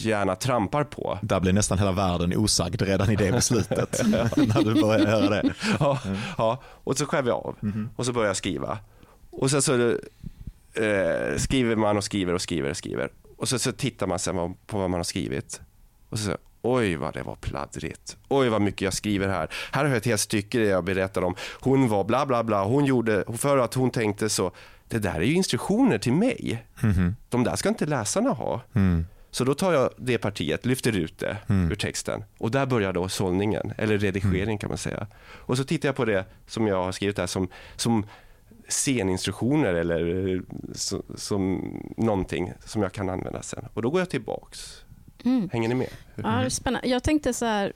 [0.00, 1.18] gärna trampar på.
[1.22, 4.00] Där blir nästan hela världen osagd redan i det beslutet.
[4.36, 5.54] när du börjar göra det.
[5.80, 5.98] Ja,
[6.38, 7.56] ja, och så skär vi av
[7.96, 8.78] och så börjar jag skriva.
[9.30, 9.90] Och sen så
[10.74, 13.10] eh, skriver man och skriver och skriver och skriver.
[13.36, 15.60] Och så, så tittar man sen på vad man har skrivit.
[16.08, 18.16] Och så säger oj vad det var pladdrigt.
[18.28, 19.48] Oj vad mycket jag skriver här.
[19.72, 21.34] Här har jag ett helt stycke där jag berättar om.
[21.60, 22.64] Hon var bla bla bla.
[22.64, 24.52] Hon gjorde, för att hon tänkte så.
[24.92, 26.64] Det där är ju instruktioner till mig.
[26.82, 27.16] Mhm.
[27.28, 28.60] De där ska inte läsarna ha.
[28.72, 29.06] Mm.
[29.30, 33.08] Så då tar jag det partiet, lyfter ut det ur texten och där börjar då
[33.08, 35.06] sållningen, eller redigering kan man säga.
[35.22, 38.06] Och så tittar jag på det som jag har skrivit där som, som
[38.68, 40.40] sceninstruktioner eller eh,
[40.74, 43.64] så, som någonting som jag kan använda sen.
[43.74, 44.81] Och då går jag tillbaks.
[45.24, 45.48] Mm.
[45.52, 45.88] Hänger ni med?
[46.14, 46.88] Ja, det är spännande.
[46.88, 47.72] Jag tänkte så här,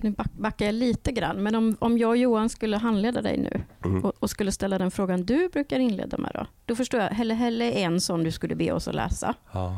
[0.00, 3.38] nu back- backar jag lite grann, men om, om jag och Johan skulle handleda dig
[3.38, 4.04] nu Mm.
[4.04, 7.34] och, och skulle ställa den frågan du brukar inleda med då, då förstår jag, Helle
[7.34, 9.76] Helle är en sån du skulle be oss att läsa Ja.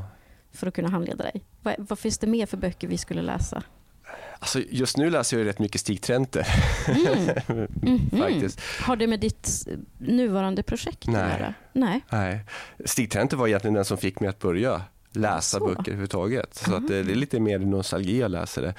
[0.52, 1.44] för att kunna handleda dig.
[1.62, 3.62] Vad, vad finns det mer för böcker vi skulle läsa?
[4.38, 6.46] Alltså, just nu läser jag rätt mycket Stig Trente
[6.88, 7.66] Mm.
[7.82, 8.10] Mhm.
[8.20, 8.60] faktiskt.
[8.80, 11.22] Har det med ditt nuvarande projekt Nej.
[11.22, 11.54] att göra?
[11.72, 12.00] Nej.
[12.10, 12.40] Nej.
[12.84, 15.66] Stig Trente var egentligen den som fick mig att börja läsa Så.
[15.66, 16.54] böcker överhuvudtaget.
[16.54, 18.74] Så att det, det är lite mer nostalgi jag läser det.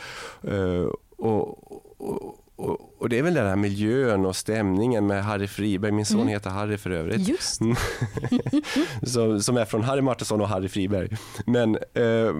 [0.56, 0.86] Eh,
[1.18, 5.92] och, och, och, och det är väl den här miljön och stämningen med Harry Friberg.
[5.92, 6.28] Min son Mm.
[6.34, 7.28] heter Harry för övrigt.
[7.28, 7.62] Just
[9.04, 11.10] Som, som är från Harry Martinsson och Harry Friberg.
[11.46, 12.34] Men eh,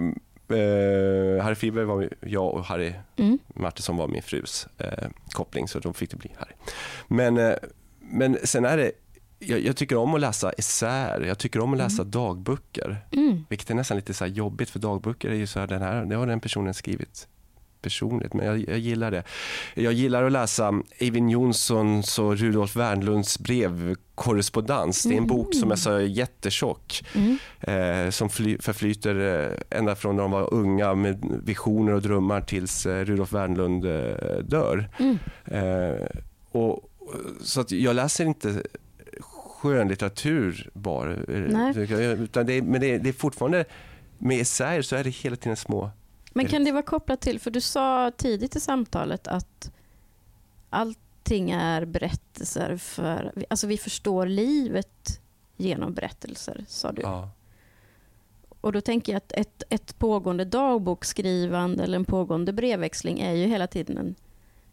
[1.42, 3.38] Harry Friberg var jag och Harry mm.
[3.54, 4.66] Martinsson var min frus
[5.32, 6.52] koppling så då fick det bli Harry.
[7.08, 7.54] Men,
[8.00, 8.92] men sen är det,
[9.38, 12.96] jag, jag tycker om att läsa essäer, jag tycker om att läsa dagböcker.
[13.12, 13.44] Mm.
[13.48, 16.04] Vilket är nästan lite så här jobbigt för dagböcker är ju så här, den här,
[16.04, 17.28] det har den personen skrivit
[17.82, 19.22] personligt, men jag, jag gillar det.
[19.74, 25.02] Jag gillar att läsa Eivind Jonssons och Rudolf Wernlunds brevkorrespondens.
[25.02, 27.38] Det är en bok som är så jättetjock Mm.
[27.60, 32.40] eh, som fly, förflyter eh, ända från när de var unga med visioner och drömmar
[32.40, 34.90] tills eh, Rudolf Wernlund eh, dör.
[34.98, 35.18] Mm.
[35.44, 36.06] Eh,
[36.50, 36.90] och,
[37.40, 38.62] så att jag läser inte
[39.58, 41.12] skönlitteratur bara.
[41.12, 42.22] eh.
[42.22, 43.64] Utan det är, men det är, det är fortfarande,
[44.18, 45.90] med essäer så är det hela tiden små.
[46.32, 49.72] Men kan det vara kopplat till, för du sa tidigt i samtalet att
[50.70, 55.20] allting är berättelser för, alltså vi förstår livet
[55.56, 57.02] genom berättelser, sa du.
[57.02, 57.30] Ja.
[58.60, 63.46] Och då tänker jag att ett, ett pågående dagboksskrivande eller en pågående brevväxling är ju
[63.46, 64.14] hela tiden en,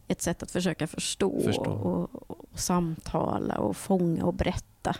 [0.07, 1.61] ett sätt att försöka förstå, Förstå.
[1.71, 4.95] Och, och, och samtala och fånga och berätta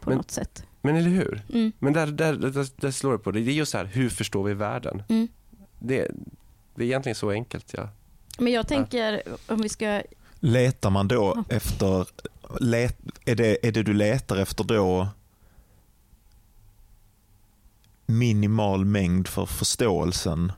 [0.00, 0.66] på Men- något sätt.
[0.82, 1.42] Men eller hur?
[1.52, 1.72] Mm.
[1.78, 3.40] Men där, där, där, där slår det på det.
[3.40, 5.02] Det är just så här, hur förstår vi världen?
[5.08, 5.28] Mm.
[5.78, 6.10] Det,
[6.74, 7.74] det är egentligen så enkelt.
[7.76, 7.88] Ja.
[8.38, 10.02] Men jag tänker, om vi ska...
[10.40, 11.56] Letar man då Ja.
[11.56, 12.06] efter,
[12.60, 15.08] let, är, det, är det du letar efter då
[18.06, 20.52] minimal mängd för förståelsen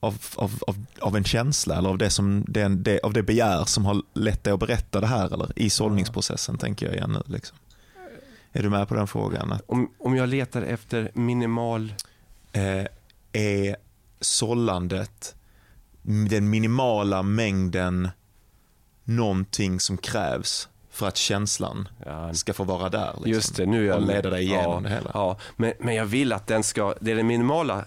[0.00, 3.64] av, av, av, av en känsla eller av det, som, den, det, av det begär
[3.64, 7.34] som har lett dig att berätta det här eller i sållningsprocessen tänker jag igen nu.
[7.34, 7.56] Liksom.
[8.52, 9.52] Är du med på den frågan?
[9.52, 11.94] Att, Om, om jag letar efter minimal...
[12.52, 12.86] eh,
[13.32, 13.76] är
[14.20, 15.34] sållandet
[16.02, 18.08] den minimala mängden
[19.04, 23.12] någonting som krävs för att känslan Ja, ska få vara där.
[23.12, 25.10] Liksom, just det, nu är jag och leda dig igenom ja, det hela.
[25.14, 26.94] Ja, men, men jag vill att den ska...
[27.00, 27.84] Det är det minimala.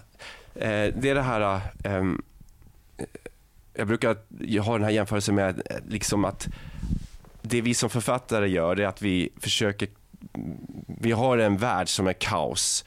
[0.54, 1.60] Eh, det är det här...
[1.84, 2.22] ehm,
[2.98, 3.06] eh,
[3.74, 4.16] jag brukar
[4.60, 6.48] har den här jämförelsen med liksom att
[7.42, 9.88] det vi som författare gör är att vi försöker...
[10.86, 12.84] Vi har en värld som är kaos.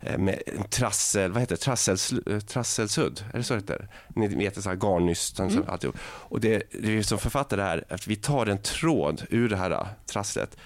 [0.00, 1.62] eh, Med en trassel, vad heter det?
[1.62, 3.88] Trassels, eh, trasselsudd, är det så det heter?
[4.08, 5.64] Ni vet, så här garnnystan, mm.
[5.68, 5.96] alltihop.
[6.02, 9.86] Och det, det vi som författare är att vi tar en tråd ur det här
[10.06, 10.56] trasslet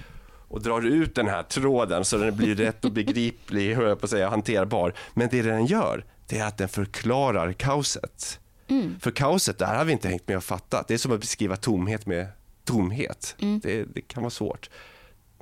[0.54, 4.06] och drar ut den här tråden så den blir rätt och begriplig, hör jag på
[4.06, 4.94] att säga, hanterbar.
[5.14, 8.40] Men det den gör, det är att den förklarar kaoset.
[8.68, 9.00] Mm.
[9.00, 10.88] För kaoset, där har vi inte hängt med och fattat.
[10.88, 12.26] Det är som att beskriva tomhet med
[12.64, 13.36] tomhet.
[13.38, 13.60] Mm.
[13.60, 14.70] Det, det kan vara svårt.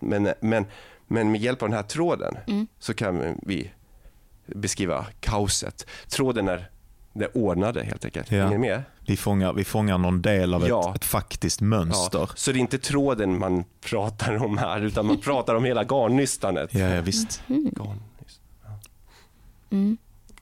[0.00, 0.66] Men, men,
[1.06, 2.66] men med hjälp av den här tråden Mm.
[2.78, 3.70] så kan vi
[4.46, 5.86] beskriva kaoset.
[6.08, 6.70] Tråden är
[7.12, 8.30] det ordnade helt enkelt.
[8.30, 8.38] Ja.
[8.44, 8.82] Hänger ni med?
[9.06, 10.90] Vi, fångar, vi fångar någon del av Ja.
[10.90, 12.18] ett, ett faktiskt mönster.
[12.18, 12.28] Ja.
[12.34, 16.74] Så det är inte tråden man pratar om här, utan man pratar om hela garnnystanet.
[16.74, 17.42] Ja, ja, visst.
[19.70, 19.96] Mm.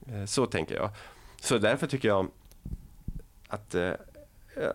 [0.07, 0.89] Eh, Så tänker jag.
[1.41, 2.27] Så därför tycker jag
[3.47, 3.91] att eh,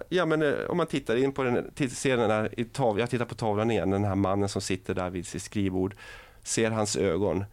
[0.09, 3.11] Ja, men eh, om man tittar in på den, ser den här, i tav, jag
[3.11, 5.95] tittar på tavlan igen, den här mannen som sitter där vid sitt skrivbord,
[6.43, 7.45] ser hans ögon,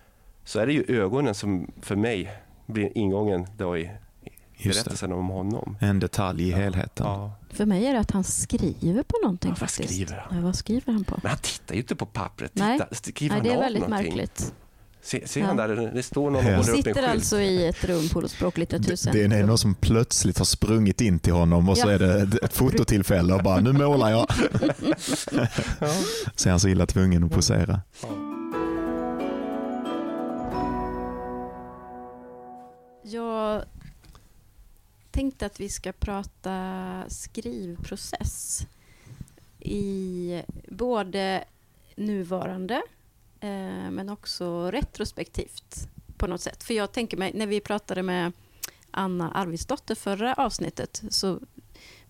[0.43, 2.33] så är det ju ögonen som för mig
[2.65, 3.89] blir ingången då i.
[4.63, 5.77] berättelsen om honom.
[5.79, 7.05] En detalj i helheten.
[7.05, 7.31] Ja.
[7.49, 9.89] För mig är det att han skriver på någonting Ja, vad faktiskt.
[9.93, 10.37] skriver han?
[10.37, 11.19] Ja, vad skriver han på?
[11.23, 12.51] Men han tittar ju inte på pappret.
[12.55, 12.79] Nej.
[12.79, 14.09] Titta, skriver Nej, det är väldigt någonting?
[14.15, 14.53] märkligt.
[15.05, 15.47] Se, ser Ja.
[15.47, 16.55] han där, det står någon och Ja.
[16.57, 19.29] håller upp en Sitter alltså i ett rum på Språklitteraturcentrum.
[19.29, 21.91] Det är någon som plötsligt har sprungit in till honom och så Ja.
[21.91, 24.27] är det ett- fototillfälle och bara nu målar jag.
[26.35, 27.81] Så är han så illa tvungen att posera.
[33.05, 33.63] Jag
[35.13, 38.67] tänkte att vi ska prata skrivprocess
[39.59, 41.43] i både
[41.95, 42.81] nuvarande
[43.39, 46.63] eh, men också retrospektivt på något sätt.
[46.63, 48.31] För jag tänker mig, när vi pratade med
[48.91, 51.39] Anna Arvidsdotter förra avsnittet så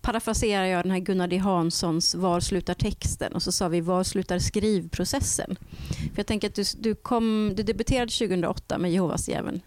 [0.00, 3.32] parafraserar jag den här Gunnar D Hanssons Var slutar texten?
[3.32, 5.56] Och så sa vi Var slutar skrivprocessen?
[5.88, 9.60] För jag tänker att du, du, kom, du debuterade 2008 med Jehovas djävulen.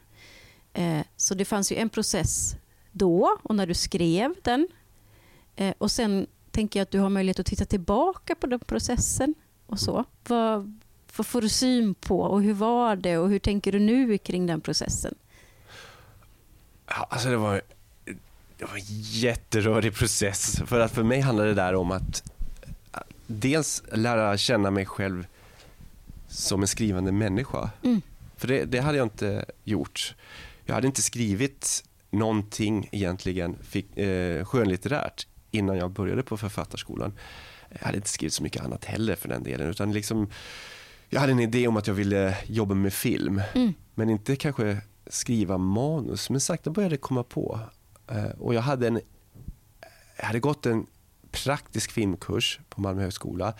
[0.73, 2.56] Eh, så det fanns ju en process
[2.97, 4.67] då och när du skrev den.
[5.55, 9.36] Eh, och sen tänker jag att du har möjlighet att titta tillbaka på den processen
[9.65, 10.05] och så.
[10.27, 10.79] Vad,
[11.17, 14.45] vad får du syn på och hur var det och hur tänker du nu kring
[14.45, 15.15] den processen?
[16.88, 17.62] Ja, alltså det var,
[18.57, 20.62] det var en jätterörig process.
[20.65, 22.23] För att för mig handlade det där om att
[23.27, 25.27] dels lära känna mig själv
[26.27, 27.69] som en skrivande människa.
[27.83, 28.01] Mm.
[28.36, 30.15] För det, det hade jag inte gjort.
[30.65, 37.13] Jag hade inte skrivit någonting egentligen fick, eh, skönlitterärt innan jag började på författarskolan.
[37.69, 39.69] Jag hade inte skrivit så mycket annat heller för den delen.
[39.69, 40.29] Utan liksom,
[41.09, 43.41] jag hade en idé om att jag ville jobba med film.
[43.55, 43.73] Mm.
[43.95, 46.29] Men inte kanske skriva manus.
[46.29, 47.59] Men sakta började det komma på.
[48.07, 49.01] Eh, Och jag hade, en,
[50.17, 50.85] jag hade gått en
[51.31, 53.53] praktisk filmkurs på Malmö högskola.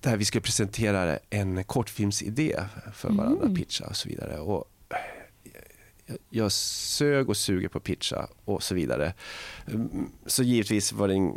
[0.00, 2.60] Där vi skulle presentera en kortfilmsidé
[2.94, 3.54] för varandra, Mm.
[3.56, 4.38] pitcha och så vidare.
[4.38, 4.64] Och
[6.30, 9.14] jag, sög och suger på pitcha och så vidare.
[9.66, 11.36] Mm, Så givetvis var det, en,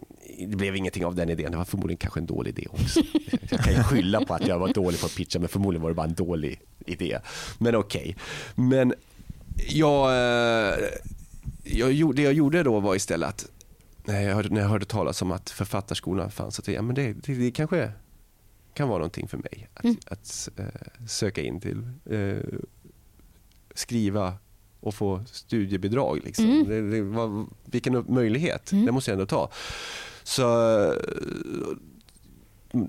[0.49, 1.51] det blev ingenting av den idén.
[1.51, 2.99] Det var förmodligen kanske en dålig idé också.
[3.51, 5.89] Jag kan ju skylla på att jag var dålig på att pitcha men förmodligen var
[5.89, 7.19] det bara en dålig idé.
[7.57, 8.15] Men okej.
[8.55, 8.93] Men
[9.69, 10.79] jag, eh,
[11.63, 13.51] jag, det jag gjorde då var istället att
[14.05, 17.13] när jag hörde, när jag hörde talas om att författarskolan fanns, tänkte jag men det,
[17.13, 17.91] det, det kanske
[18.73, 19.97] kan vara någonting för mig att, Mm.
[20.07, 20.65] att eh,
[21.07, 21.89] söka in till.
[22.05, 22.37] Eh,
[23.75, 24.33] skriva
[24.87, 26.21] och få studiebidrag.
[26.23, 26.45] Liksom.
[26.45, 26.67] Mm.
[26.67, 28.85] Det, det var, vilken möjlighet, Mm.
[28.85, 29.49] det måste jag ändå ta.
[30.23, 30.43] Så
[30.83, 30.93] eh,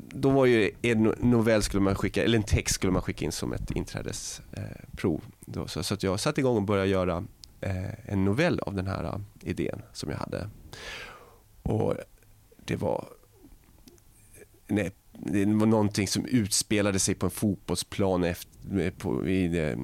[0.09, 3.33] då var ju en novell skulle man skicka, eller en text skulle man skicka in
[3.33, 5.21] som ett inträdesprov.
[5.25, 7.25] Eh, då, så, så jag satte igång och började göra
[7.61, 10.49] eh, en novell av den här eh, idén som jag hade.
[11.63, 11.95] Och
[12.65, 13.09] det var...
[14.67, 19.77] Nej, det var någonting som utspelade sig på en fotbollsplan efter, på, vid eh,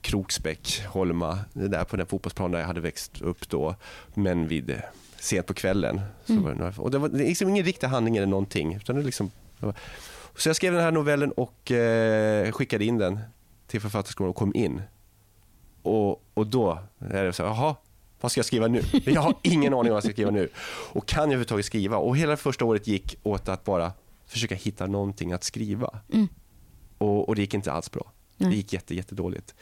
[0.00, 1.38] Kroksbäck, Holma.
[1.52, 3.74] Där på den fotbollsplan där jag hade växt upp då.
[4.14, 4.76] Men vid eh,
[5.18, 6.00] sent på kvällen.
[6.26, 6.44] Så Mm.
[6.44, 8.74] var det, några- och det var liksom ingen riktig handling eller någonting.
[8.74, 9.74] Utan det liksom, det var-
[10.36, 13.18] så jag skrev den här novellen och eh, skickade in den
[13.66, 14.82] till författarskolan och kom in.
[15.82, 16.78] Och, och då
[17.10, 17.76] är det så här, jaha,
[18.20, 18.82] vad ska jag skriva nu?
[19.04, 20.48] Jag har ingen aning om vad jag ska skriva nu.
[20.92, 21.96] Och kan jag överhuvudtaget skriva?
[21.96, 23.92] Och hela första året gick åt att bara
[24.26, 26.00] försöka hitta någonting att skriva.
[26.12, 26.28] Mm.
[26.98, 28.12] Och, och det gick inte alls bra.
[28.36, 28.50] Nej.
[28.50, 29.54] Det gick jätte, jättedåligt.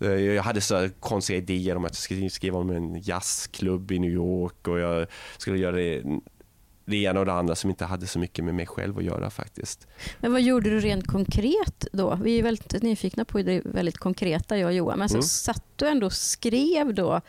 [0.00, 3.98] Eh, Jag hade så konstiga idéer om att jag skulle skriva om en jazzklubb i
[3.98, 5.06] New York och jag
[5.38, 6.02] skulle göra det,
[6.84, 9.30] det ena och det andra som inte hade så mycket med mig själv att göra
[9.30, 9.86] faktiskt.
[10.20, 12.18] Men vad gjorde du rent konkret då?
[12.22, 14.98] Vi är väldigt nyfikna på det väldigt konkreta jag och Johan.
[14.98, 15.22] Men så Mm.
[15.22, 17.20] satt du ändå och skrev då?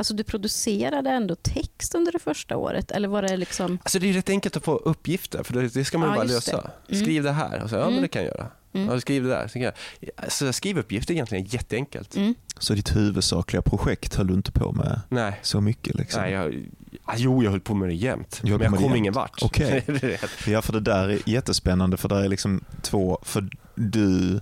[0.00, 2.90] Alltså du producerade ändå text under det första året?
[2.90, 3.78] Eller var det liksom...
[3.82, 6.32] Alltså det är rätt enkelt att få uppgifter för det, ska man ju Ja, bara
[6.32, 6.52] just det.
[6.56, 6.70] lösa.
[6.88, 7.02] Mm.
[7.02, 7.62] Skriv det här.
[7.62, 8.02] Och så, ja, men Mm.
[8.02, 8.46] det kan jag göra.
[8.72, 8.88] Mm.
[8.88, 9.48] Ja, skriv det där.
[9.48, 9.72] Så, jag.
[10.16, 12.16] Alltså, skrivuppgifter är egentligen jätteenkelt.
[12.16, 12.34] Mm.
[12.58, 15.38] Så ditt huvudsakliga projekt höll du inte på med Nej.
[15.42, 15.94] så mycket?
[15.94, 16.22] Liksom.
[16.22, 16.64] Nej, jag,
[17.04, 18.40] ah, jo, jag höll på med det jämt.
[18.42, 18.96] Höll Men jag kom jämt?
[18.96, 19.42] ingen vart.
[19.86, 20.30] Rätt.
[20.46, 24.40] Ja, för det där är jättespännande för det är liksom två, för du,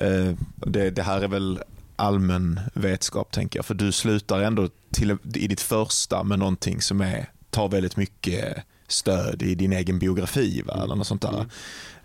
[0.00, 1.60] eh, det, det här är väl
[2.02, 7.00] allmän vetskap tänker jag, för du slutar ändå till, i ditt första med någonting som
[7.00, 8.56] är, tar väldigt mycket
[8.88, 10.80] stöd i din egen biografi va?
[10.84, 11.46] eller något sånt där.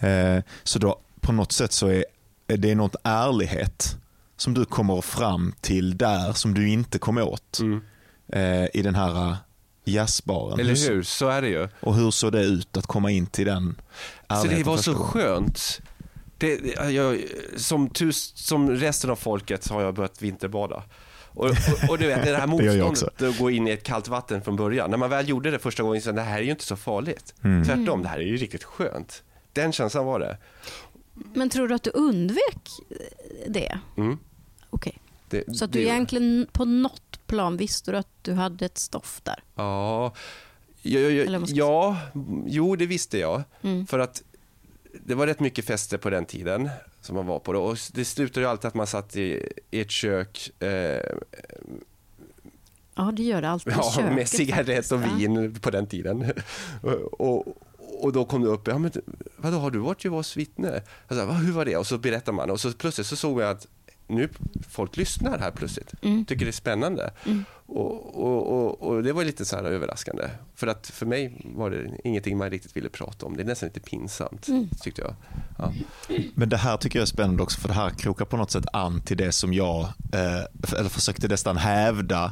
[0.09, 2.05] Eh, så då på något sätt så är,
[2.47, 3.97] är det något ärlighet
[4.37, 7.81] som du kommer fram till där som du inte kom åt Mm.
[8.33, 9.35] eh, i den här
[9.85, 10.59] jazzbaren.
[10.59, 11.03] Eller Hur-?
[11.03, 11.67] Så är det ju.
[11.79, 13.81] och hur såg det ut att komma in till den
[14.29, 15.81] Så det var så skönt.
[16.37, 17.23] Det, jag,
[17.55, 20.83] som, tus, som resten av folket har jag börjat vinterbada.
[21.29, 22.47] Och, och, och du vet, det här
[22.87, 24.91] motståndet att gå in i ett kallt vatten från början.
[24.91, 27.33] När man väl gjorde det första gången så det här är ju inte så farligt.
[27.43, 27.65] Mm.
[27.65, 29.23] Tvärtom, det här är ju riktigt skönt.
[29.53, 30.37] Den känslan var det.
[31.33, 32.69] Men tror du att du undvek
[33.47, 33.79] det?
[33.97, 34.17] Mm.
[34.69, 34.97] Okej.
[35.29, 38.77] det Så att du det- egentligen på något plan visste du att du hade ett
[38.77, 39.43] stoff där?
[39.55, 40.13] Ja,
[40.81, 41.97] ja, ja, ja
[42.47, 43.43] jo det visste jag.
[43.61, 43.87] Mm.
[43.87, 44.23] För att
[45.05, 46.69] det var rätt mycket fester på den tiden
[47.01, 47.53] som man var på.
[47.53, 47.61] Då.
[47.61, 51.01] Och det slutade ju alltid att man satt i, i ett kök eh,
[52.95, 54.13] Ja, det gör det alltid ja, köket.
[54.13, 56.33] med cigarett och vin på den tiden.
[57.11, 57.47] och,
[57.99, 58.91] och då kom det upp, ja, men,
[59.37, 60.81] vadå har du varit Jehovas vittne?
[61.07, 61.77] Jag sa, "Va, hur var det?
[61.77, 63.67] Och så berättar man och så plötsligt så såg jag att
[64.07, 64.29] nu
[64.69, 65.93] folk lyssnar här plötsligt.
[66.01, 66.25] Mm.
[66.25, 67.11] Tycker det är spännande.
[67.25, 67.45] Mm.
[67.65, 70.23] Och, och, och, och det var lite så här överraskande.
[70.55, 73.37] För att för mig var det ingenting man riktigt ville prata om.
[73.37, 74.69] Det är nästan lite pinsamt Mm.
[74.81, 75.15] tyckte jag.
[75.57, 75.73] Ja.
[76.35, 78.65] Men det här tycker jag är spännande också för det här krokar på något sätt
[78.73, 79.81] an till det som jag
[80.13, 82.31] eh, eller försökte nästan hävda Eh,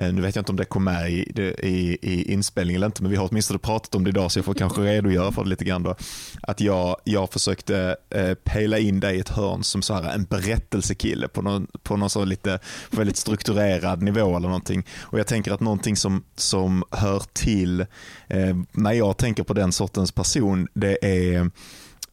[0.00, 1.22] Nu vet jag inte om det kom med i,
[1.58, 4.44] i, i inspelningen eller inte, men vi har åtminstone pratat om det idag så jag
[4.44, 5.82] får kanske redogöra för det lite grann.
[5.82, 5.94] Då.
[6.42, 10.24] Att jag, jag försökte eh, pejla in dig i ett hörn som så här, en
[10.24, 12.58] berättelsekille på någon, på någon så lite
[12.90, 14.86] på väldigt strukturerad nivå eller någonting.
[15.00, 17.80] Och jag tänker att någonting som, som hör till
[18.26, 21.50] eh, när jag tänker på den sortens person, det är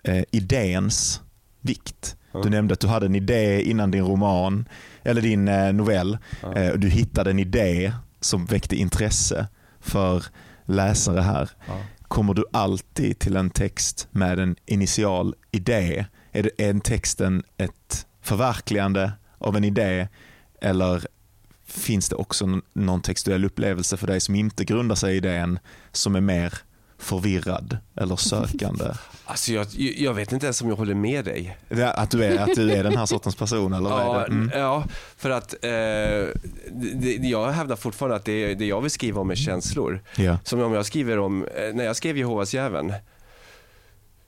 [0.03, 1.21] eh, idéns
[1.61, 2.15] vikt.
[2.43, 4.65] Du nämnde att du hade en idé innan din roman,
[5.05, 6.17] eller din eh, novell.
[6.41, 6.53] Ja.
[6.53, 9.47] Eh, och du hittade en idé som väckte intresse
[9.79, 10.23] för
[10.65, 11.49] läsare här.
[11.67, 11.81] Ja.
[12.07, 16.05] Kommer du alltid till en text med en initial idé?
[16.31, 20.07] Är, en texten ett förverkligande av en idé
[20.61, 21.07] eller
[21.65, 25.59] finns det också någon textuell upplevelse för dig som inte grundar sig i idén
[25.91, 26.53] som är mer
[26.97, 28.85] förvirrad eller sökande?
[29.27, 31.57] Alltså jag, jag vet inte ens om jag håller med dig.
[31.95, 34.25] Att du är, att du är den här sortens person eller vad är Ja, det?
[34.25, 34.51] Mm.
[34.53, 34.83] ja,
[35.17, 35.69] för att eh,
[36.71, 40.01] det, jag hävdar fortfarande att det, det jag vill skriva om är känslor.
[40.17, 40.37] Ja.
[40.43, 42.93] Som om jag skriver om, eh, när jag skrev Jehovas jäveln,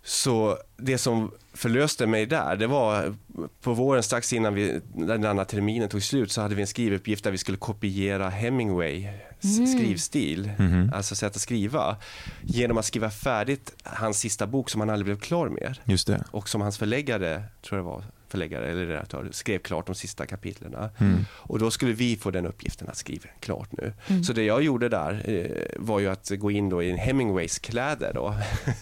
[0.03, 3.15] så det som förlöste mig där, det var
[3.62, 7.23] på våren strax innan vi, den andra terminen tog slut så hade vi en skrivuppgift
[7.23, 9.06] där vi skulle kopiera Hemingways
[9.43, 9.67] Mm.
[9.67, 10.91] skrivstil, Mhm.
[10.93, 11.97] alltså sätt att skriva,
[12.41, 16.23] genom att skriva färdigt hans sista bok som han aldrig blev klar med Just det.
[16.32, 20.76] och som hans förläggare, tror jag var, förläggare eller redaktör, skrev klart de sista kapitlen.
[20.97, 21.26] Mm.
[21.32, 23.93] Och då skulle vi få den uppgiften att skriva klart nu.
[24.08, 24.23] Mm.
[24.23, 27.60] Så det jag gjorde där eh, var ju att gå in då i en Hemingways
[27.60, 28.36] kläder då.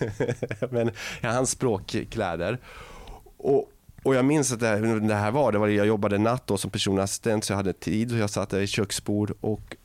[0.72, 0.92] Men
[1.22, 2.58] ja, hans språkkläder.
[3.38, 3.72] Och,
[4.04, 6.58] och jag minns att det här, det här var, det var jag jobbade natt då
[6.58, 9.76] som personlig assistent så jag hade tid och jag satt där i köksbord och,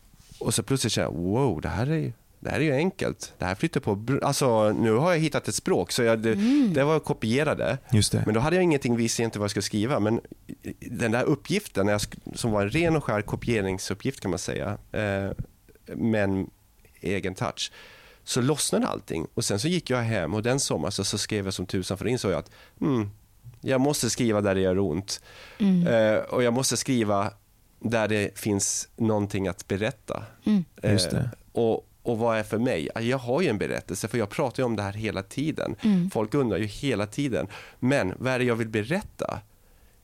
[0.40, 3.32] och så plötsligt kände jag, wow, det här är det här är ju enkelt.
[3.38, 4.18] Det här flyttar på.
[4.22, 6.72] Alltså, nu har jag hittat ett språk, så jag, det, Mm.
[6.74, 7.78] det var jag kopierade.
[7.92, 8.22] Just det.
[8.26, 10.00] Men då hade jag ingenting, visste inte vad jag skulle skriva.
[10.00, 10.20] Men
[10.78, 12.00] den där uppgiften, jag,
[12.34, 15.30] som var en ren och skär kopieringsuppgift kan man säga, eh,
[15.86, 16.50] men
[17.00, 17.72] egen touch,
[18.24, 19.26] så lossnade allting.
[19.34, 21.98] Och sen så gick jag hem och den sommaren så, så skrev jag som tusan
[21.98, 22.50] för insåg jag att
[22.80, 23.10] mm,
[23.60, 25.20] jag måste skriva där det gör ont.
[25.58, 25.86] Mm.
[25.86, 27.32] Eh, och jag måste skriva
[27.80, 30.24] där det finns någonting att berätta.
[30.44, 30.64] Mm.
[30.82, 31.18] Just det.
[31.18, 32.88] Eh, och, och vad är för mig?
[32.94, 35.76] Ja, Jag har ju en berättelse, för jag pratar ju om det här hela tiden.
[35.82, 36.10] Mm.
[36.10, 37.46] Folk undrar ju hela tiden.
[37.78, 39.40] Men vad är det jag vill berätta?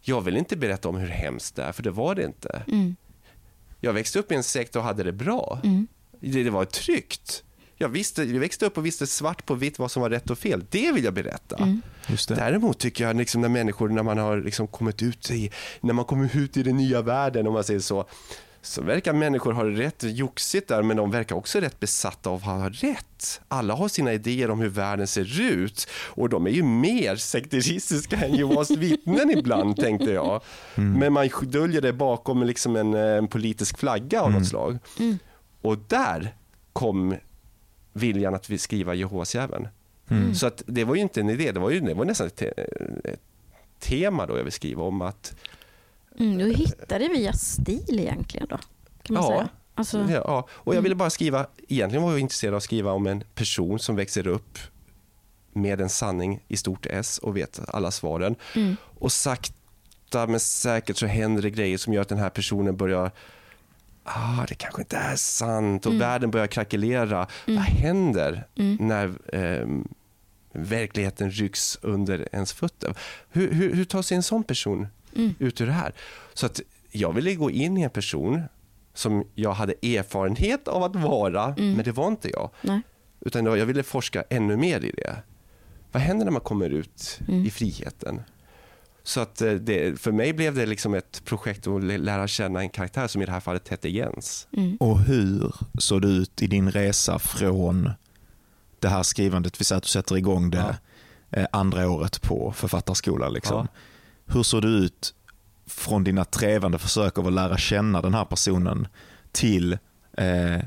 [0.00, 2.62] Jag vill inte berätta om hur hemskt det är, för det var det inte.
[2.68, 2.96] Mm.
[3.80, 5.60] Jag växte upp i en sekt och hade det bra.
[5.64, 5.86] Mm.
[6.20, 7.44] Det, det var tryggt.
[7.78, 10.38] Jag, visste, jag växte upp och visste svart på vitt vad som var rätt och
[10.38, 10.64] fel.
[10.70, 11.56] Det vill jag berätta.
[11.56, 11.82] Mm.
[12.06, 12.34] Just det.
[12.34, 16.04] Däremot tycker jag liksom när människor, när man har liksom kommit ut i, när man
[16.04, 18.06] kommer ut i den nya världen om man säger så,
[18.62, 22.44] så verkar människor ha rätt joxigt där, men de verkar också rätt besatta av att
[22.44, 23.40] ha rätt.
[23.48, 28.16] Alla har sina idéer om hur världen ser ut och de är ju mer sekteristiska
[28.16, 30.42] än Jehovas vittnen ibland, tänkte jag.
[30.74, 34.78] Men man döljer det bakom liksom en, en politisk flagga av något slag.
[34.98, 35.18] Mm.
[35.62, 36.34] Och där
[36.72, 37.16] kom
[37.96, 39.68] viljan att vi skriva Jehovasjäveln.
[40.08, 40.34] Mm.
[40.34, 42.36] Så att det var ju inte en idé, det var, ju, det var nästan ett,
[42.36, 42.46] te,
[43.04, 43.20] ett
[43.78, 45.34] tema då jag vill skriva om att
[46.18, 46.38] Mm.
[46.38, 48.58] Då hittade via stil egentligen då,
[49.02, 49.28] kan man Ja.
[49.28, 49.48] säga.
[49.74, 53.06] Alltså, Ja, och jag ville bara skriva, egentligen var jag intresserad av att skriva om
[53.06, 54.58] en person som växer upp
[55.52, 58.34] med en sanning i stort S och vet alla svaren.
[58.54, 58.76] mm.
[58.98, 63.10] Och sakta men säkert så händer det grejer som gör att den här personen börjar
[64.08, 66.00] Ah, det kanske inte är sant och Mm.
[66.08, 67.26] världen börjar krackelera.
[67.46, 67.56] Mm.
[67.56, 68.76] Vad händer Mm.
[68.80, 69.88] när ehm,
[70.52, 72.94] verkligheten rycks under ens fötter?
[73.30, 75.34] Hur, hur, hur tar sig en sån person Mm.
[75.38, 75.92] ut ur det här?
[76.34, 78.42] Så att jag ville gå in i en person
[78.94, 81.72] som jag hade erfarenhet av att vara, Mm.
[81.72, 82.50] men det var inte jag.
[82.62, 82.80] Nej.
[83.20, 85.16] Utan jag ville forska ännu mer i det.
[85.92, 87.44] Vad händer när man kommer ut Mm.
[87.46, 88.20] i friheten?
[89.06, 92.60] Så att eh, det, för mig blev det liksom ett projekt att lä- lära känna
[92.60, 94.48] en karaktär som i det här fallet hette Jens.
[94.52, 94.76] Mm.
[94.76, 97.90] Och hur såg det ut i din resa från
[98.80, 100.78] det här skrivandet, vi säger att du sätter igång det
[101.30, 103.32] eh, andra året på författarskolan.
[103.32, 103.68] Liksom.
[104.26, 105.14] Hur såg det ut
[105.66, 108.88] från dina trevande försök av att lära känna den här personen
[109.32, 109.78] till
[110.12, 110.58] eh,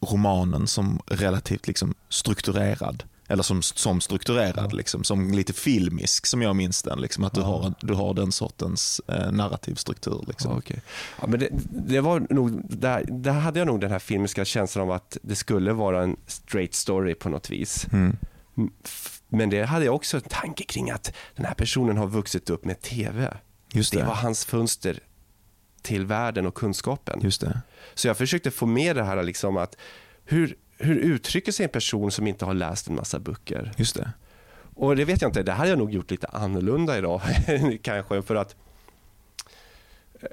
[0.00, 3.04] romanen som relativt liksom, strukturerad?
[3.28, 7.00] Eller som, som strukturerad, liksom, som lite filmisk som jag minns den.
[7.00, 7.46] Liksom, att du, Ja.
[7.46, 10.24] har, du har den sortens eh, narrativstruktur.
[10.28, 10.50] Liksom.
[10.52, 10.82] Ja, okej.
[11.20, 11.48] ja, men det,
[11.86, 15.34] det var nog, där, där hade jag nog den här filmiska känslan av att det
[15.36, 17.86] skulle vara en straight story på något vis.
[17.92, 18.16] Mm.
[19.28, 22.64] Men det hade jag också en tanke kring att den här personen har vuxit upp
[22.64, 23.34] med TV.
[23.72, 24.04] Just Det det.
[24.04, 24.98] var hans fönster
[25.82, 27.20] till världen och kunskapen.
[27.22, 27.60] Just det.
[27.94, 29.76] Så jag försökte få med det här liksom att
[30.24, 33.72] hur, hur uttrycker sig en person som inte har läst en massa böcker?
[33.76, 34.12] Just det.
[34.74, 37.20] Och det vet jag inte, det här har jag nog gjort lite annorlunda idag
[37.82, 38.56] kanske för att
[40.20, 40.28] eh,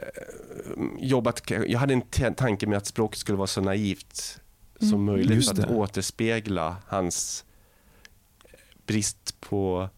[0.99, 4.39] jobbat, jag hade en tanke med att språket skulle vara så naivt
[4.79, 5.03] som Mm.
[5.05, 5.63] möjligt Just för det.
[5.63, 7.45] att återspegla hans
[8.85, 9.89] brist på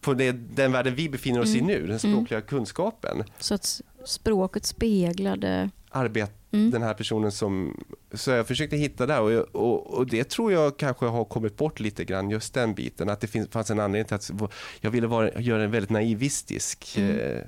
[0.00, 1.70] på det, den världen vi befinner oss Mm.
[1.70, 3.24] i nu, den språkliga kunskapen.
[3.38, 5.70] Så att språket speglade...
[5.90, 6.70] Arbet, Mm.
[6.70, 7.80] den här personen som...
[8.12, 11.56] Så jag försökte hitta där och, jag, och, och det tror jag kanske har kommit
[11.56, 13.08] bort lite grann, just den biten.
[13.08, 16.96] Att det finns, fanns en anledning till att jag ville vara, göra en väldigt naivistisk...
[16.98, 17.18] Mm.
[17.20, 17.42] Eh,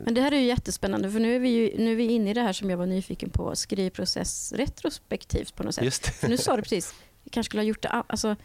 [0.00, 2.30] Men det här är ju jättespännande för nu är vi, ju, nu är vi inne
[2.30, 6.06] i det här som jag var nyfiken på, skrivprocess retrospektivt på något sätt.
[6.06, 8.36] För nu sa du precis, vi kanske skulle ha gjort det, alltså,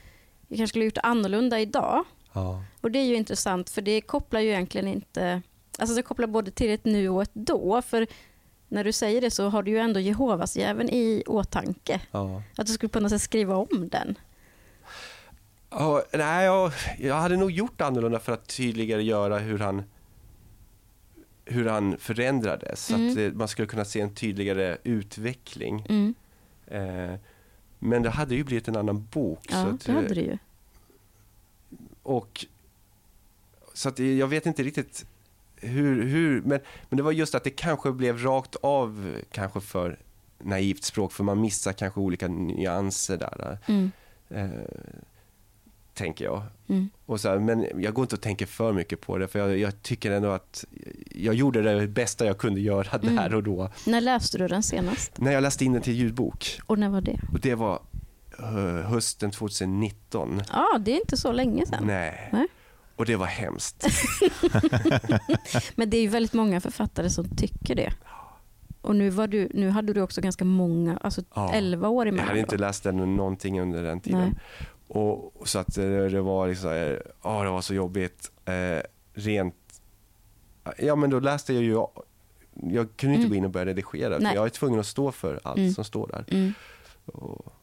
[0.48, 2.04] vi kanske skulle ha gjort annorlunda idag.
[2.34, 2.64] ja.
[2.82, 5.42] Och det är ju intressant för det kopplar ju egentligen inte,
[5.78, 7.82] alltså det kopplar både till ett nu och ett då.
[7.82, 8.08] För
[8.68, 12.02] när du säger det så har du ju ändå Jehovas jäveln i åtanke.
[12.12, 12.42] Ja.
[12.58, 14.18] Att du skulle på något sätt skriva om den.
[15.70, 19.84] Ja, nej, jag, jag hade nog gjort annorlunda för att tydligare göra hur han
[21.50, 22.86] hur han förändrades.
[22.86, 23.12] Så Mm.
[23.12, 25.86] att eh, man skulle kunna se en tydligare utveckling.
[25.90, 26.16] Mm.
[26.68, 27.20] Eh,
[27.80, 29.40] men det hade ju blivit en annan bok.
[29.50, 30.38] så Ja, att, det eh, hade du ju.
[32.04, 32.46] Och,
[33.74, 35.06] så att jag vet inte riktigt
[35.62, 40.00] hur, hur men, men det var just att det kanske blev rakt av kanske för
[40.44, 43.58] naivt språk för man missar kanske olika nyanser där.
[43.68, 43.92] Mm.
[44.30, 44.50] Eh,
[45.94, 46.44] tänker jag.
[46.70, 46.90] Mm.
[47.06, 49.58] Och så här, men jag går inte och tänker för mycket på det för jag,
[49.58, 50.66] jag tycker ändå att
[51.16, 53.16] jag gjorde det bästa jag kunde göra Mm.
[53.16, 53.72] där och då.
[53.86, 55.18] När läste du den senast?
[55.18, 57.20] När jag läste in den till ljudbok Och när var det?
[57.34, 57.80] och det var
[58.40, 60.42] eh, hösten 2019.
[60.52, 61.84] Ja, det är inte så länge sedan.
[61.88, 62.30] Nej.
[62.34, 62.48] Nej.
[62.98, 63.88] Och det var hemskt.
[65.76, 67.94] Men det är ju väldigt många författare som tycker det.
[68.82, 71.54] Och nu, var du, nu hade du också ganska många, alltså Ja.
[71.54, 72.28] 11 år Jag emellan.
[72.28, 74.20] hade inte läst den någonting under den tiden.
[74.22, 74.68] Nej.
[74.88, 78.32] Och, så att eh, det var liksom, ja det var så jobbigt.
[78.46, 78.82] Eh,
[79.14, 79.56] rent,
[80.78, 81.72] ja men då läste jag ju,
[82.54, 83.30] jag kunde inte Mm.
[83.30, 84.18] gå in och börja redigera.
[84.18, 84.28] Nej.
[84.32, 85.72] För jag är tvungen att stå för allt Mm.
[85.74, 86.26] som står där.
[86.28, 86.54] Mm.
[87.06, 87.54] Och,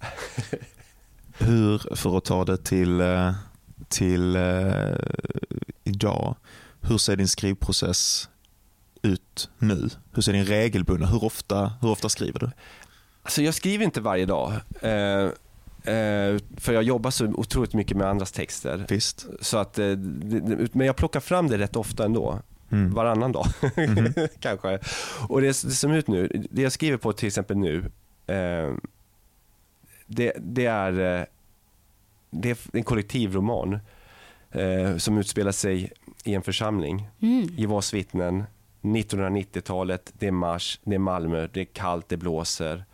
[1.38, 3.32] Hur, för att ta det till, eh,
[3.88, 4.96] till uh,
[5.84, 6.36] idag,
[6.80, 8.28] hur ser din skrivprocess
[9.02, 9.88] ut nu?
[10.12, 12.50] Hur ser din regelbundna, hur ofta, hur ofta skriver du?
[13.22, 14.52] Alltså jag skriver inte varje dag.
[14.80, 15.24] Eh,
[15.94, 18.86] eh, för jag jobbar så otroligt mycket med andras texter.
[18.88, 19.26] Visst.
[19.40, 19.86] Så att, eh,
[20.72, 22.40] men jag plockar fram det rätt ofta ändå.
[22.70, 22.94] Mm.
[22.94, 24.12] Varannan dag mm.
[24.40, 24.78] kanske.
[25.28, 27.78] Och det, det som ut nu, det jag skriver på till exempel nu,
[28.26, 28.74] eh,
[30.06, 31.24] det, det, är, eh,
[32.30, 33.78] det är en kollektivroman
[34.50, 35.92] eh, som utspelar sig
[36.24, 37.08] i en församling.
[37.22, 37.48] Mm.
[37.56, 38.44] Jehovas vittnen,
[38.82, 42.84] 1990-talet, det är mars, det är Malmö, det är kallt, det blåser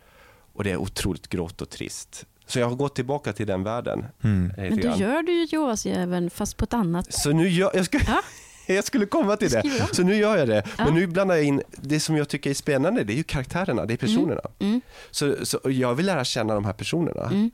[0.53, 2.25] och det är otroligt grått och trist.
[2.45, 4.05] Så jag har gått tillbaka till den världen.
[4.23, 4.53] Mm.
[4.57, 7.99] Men då gör du ju Jehovasjäveln fast på ett annat Så nu gör, jag, ska,
[8.07, 8.21] ja?
[8.73, 9.87] jag skulle komma till det.
[9.91, 10.63] Så nu gör jag det.
[10.77, 10.85] Ja.
[10.85, 13.85] Men nu blandar jag in, det som jag tycker är spännande, det är ju karaktärerna,
[13.85, 14.41] det är personerna.
[14.59, 14.71] Mm.
[14.71, 14.81] Mm.
[15.11, 17.23] Så, så jag vill lära känna de här personerna.
[17.23, 17.51] Mm.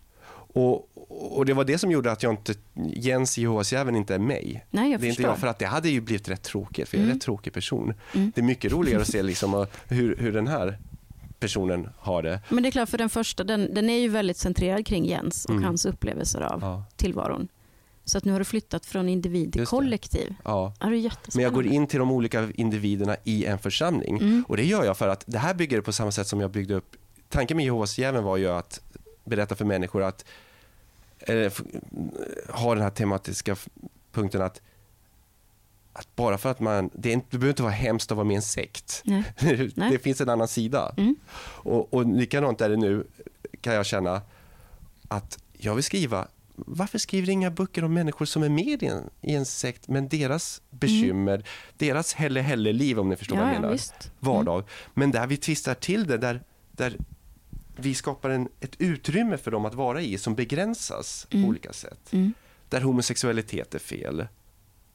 [0.53, 4.65] Och, och det var det som gjorde att jag inte, Jens Jehovasjäveln inte är mig.
[4.69, 5.23] Nej, jag det är förstår.
[5.23, 7.17] inte jag, för att det hade ju blivit rätt tråkigt, för jag är en mm.
[7.17, 7.93] rätt tråkig person.
[8.13, 8.31] Mm.
[8.35, 10.77] Det är mycket roligare att se liksom hur, hur den här
[11.39, 12.41] personen har det.
[12.49, 15.45] Men det är klart, för den första, den, den är ju väldigt centrerad kring Jens
[15.45, 15.63] och mm.
[15.63, 16.83] hans upplevelser av ja.
[16.95, 17.47] tillvaron.
[18.05, 20.35] Så att nu har du flyttat från individ till kollektiv.
[20.43, 20.73] Ja.
[20.79, 20.89] Ja,
[21.33, 24.17] Men jag går in till de olika individerna i en församling.
[24.17, 24.45] Mm.
[24.47, 26.73] Och det gör jag för att det här bygger på samma sätt som jag byggde
[26.75, 26.95] upp.
[27.29, 28.81] Tanken med Jehovas jäveln var ju att
[29.23, 30.25] berätta för människor att
[31.21, 31.53] eller,
[32.51, 33.55] ha den här tematiska
[34.11, 34.61] punkten att
[35.93, 38.27] att bara för att man, det, är inte, det behöver inte vara hemskt att vara
[38.27, 39.01] med i en sekt.
[39.05, 39.23] Nej.
[39.75, 40.93] det finns en annan sida.
[40.97, 41.15] Mm.
[41.63, 43.07] Och, och likadant är det nu,
[43.61, 44.21] kan jag känna,
[45.07, 49.09] att jag vill skriva varför skriver inga böcker om människor som är med i en,
[49.21, 51.45] i en sekt, men deras bekymmer, mm.
[51.77, 54.11] deras heller-heller-liv om ni förstår ja, vad jag menar, visst.
[54.19, 54.59] vardag.
[54.59, 54.67] Mm.
[54.93, 56.41] Men där vi tvistar till det, där,
[56.71, 56.97] där
[57.75, 61.43] vi skapar en, ett utrymme för dem att vara i som begränsas mm.
[61.43, 62.13] på olika sätt.
[62.13, 62.33] Mm.
[62.69, 64.27] Där homosexualitet är fel,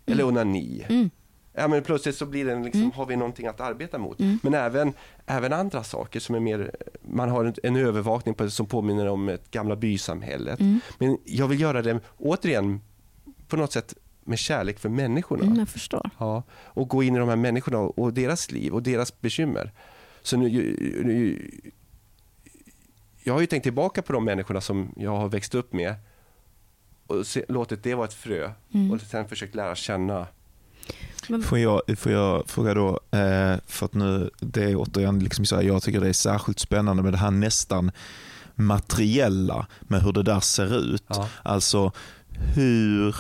[0.07, 0.37] eller mm.
[0.37, 0.85] onani.
[0.89, 1.11] Mm.
[1.53, 2.93] Ja, men plötsligt så blir det liksom, mm.
[2.93, 4.21] har vi någonting att arbeta mot.
[4.21, 4.39] Mm.
[4.43, 4.93] Men även,
[5.27, 6.71] även andra saker som är mer,
[7.03, 10.61] man har en, en övervakning på, som påminner om ett gamla bysamhället.
[10.99, 12.81] Men jag vill göra det, återigen,
[13.49, 15.43] på något sätt med kärlek för människorna.
[15.43, 16.11] Mm, jag förstår.
[16.19, 19.73] Ja, och gå in i de här människorna och, och deras liv och deras bekymmer.
[20.23, 20.49] Så nu,
[21.05, 21.51] nu,
[23.27, 25.95] jag har ju tänkt tillbaka på de människorna som jag har växt upp med
[27.07, 28.91] och se, låtit det vara ett frö mm.
[28.91, 30.27] och sen försökt lära känna
[31.29, 31.43] men...
[31.43, 35.57] Får, jag, får jag fråga då, eh, för att nu, det är återigen, liksom så
[35.57, 37.91] här, jag tycker det är särskilt spännande med det här nästan
[38.55, 41.05] materiella, med hur det där ser ut.
[41.09, 41.29] Ja.
[41.43, 41.93] Alltså
[42.55, 43.17] hur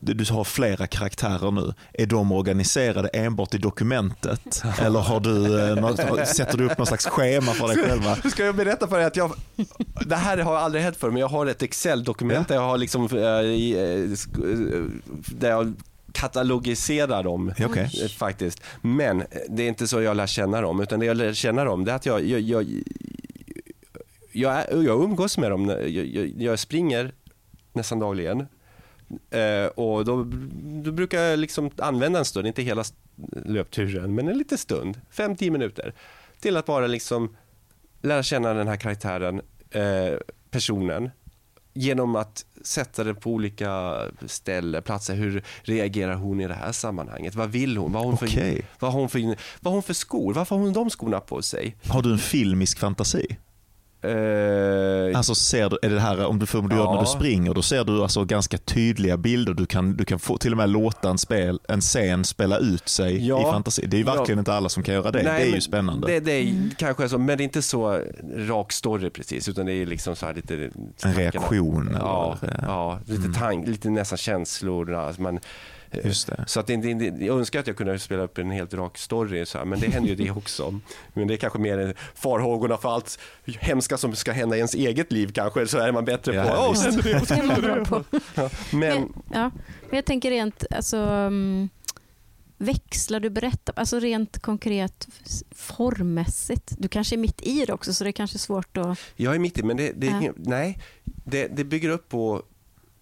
[0.00, 1.74] du har flera karaktärer nu.
[1.92, 4.62] Är de organiserade enbart i dokumentet?
[4.80, 8.16] Eller har du, eh, sätter du upp någon slags schema för dig själva?
[8.16, 9.32] Ska jag berätta för dig att jag,
[10.06, 13.04] det här har aldrig hänt för men jag har ett Excel-dokument där jag har liksom,
[13.04, 14.10] eh, eh,
[15.26, 15.74] där jag
[16.12, 18.08] katalogiserar dem okay.
[18.08, 18.62] faktiskt.
[18.82, 21.84] Men det är inte så jag lär känna dem, utan det jag lär känna dem
[21.84, 22.66] det är att jag, jag, jag,
[24.32, 25.68] jag, jag umgås med dem.
[25.68, 27.12] Jag, jag springer
[27.72, 28.46] nästan dagligen
[29.30, 30.24] Eh, och då,
[30.84, 32.84] då, brukar jag liksom använda en stund, inte hela
[33.44, 35.94] löpturen, men en liten stund, 5-10 minuter,
[36.40, 37.36] till att bara liksom
[38.02, 39.40] lära känna den här karaktären,
[39.70, 40.18] eh,
[40.50, 41.10] personen,
[41.72, 45.14] genom att sätta det på olika ställen, platser.
[45.14, 47.34] Hur reagerar hon i det här sammanhanget?
[47.34, 47.92] Vad vill hon?
[47.92, 48.62] Vad har hon, för, okay.
[48.78, 49.20] vad har hon, för,
[49.60, 50.34] vad har hon för skor?
[50.34, 51.76] Varför har hon de skorna på sig?
[51.88, 53.36] Har du en filmisk fantasi?
[54.04, 56.82] Uh, alltså ser du, är det här om du, om du ja.
[56.82, 59.54] gör när du springer, då ser du alltså ganska tydliga bilder.
[59.54, 62.88] Du kan, du kan få, till och med låta en, spel, en scen spela ut
[62.88, 63.40] sig ja.
[63.40, 63.86] i fantasi.
[63.86, 64.40] Det är verkligen ja.
[64.40, 65.22] inte alla som kan göra det.
[65.22, 66.06] Nej, det är ju spännande.
[66.06, 66.70] Det, det är mm.
[66.78, 68.04] kanske så, men det är inte så
[68.36, 70.70] rak story precis, utan det är liksom så här lite...
[71.04, 71.96] En reaktion?
[72.00, 73.34] Ja, eller, ja lite, mm.
[73.34, 74.94] tank, lite nästan känslor.
[74.94, 75.38] Alltså man.
[76.46, 79.46] Så att det, det, jag önskar att jag kunde spela upp en helt rak story,
[79.46, 80.80] så här, men det händer ju det också.
[81.14, 85.12] Men det är kanske mer farhågorna för allt hemska som ska hända i ens eget
[85.12, 86.50] liv kanske, så är man bättre ja, på.
[86.50, 86.84] Oh,
[87.62, 88.04] det på.
[88.34, 89.50] Ja, men, men, ja,
[89.88, 91.68] men jag tänker rent, alltså, um,
[92.58, 95.08] växlar du berättar, alltså rent konkret
[95.54, 96.74] formmässigt?
[96.78, 98.98] Du kanske är mitt i det också, så det är kanske svårt att...
[99.16, 100.32] Jag är mitt i, men det, det ja.
[100.36, 102.42] nej, det, det bygger upp på,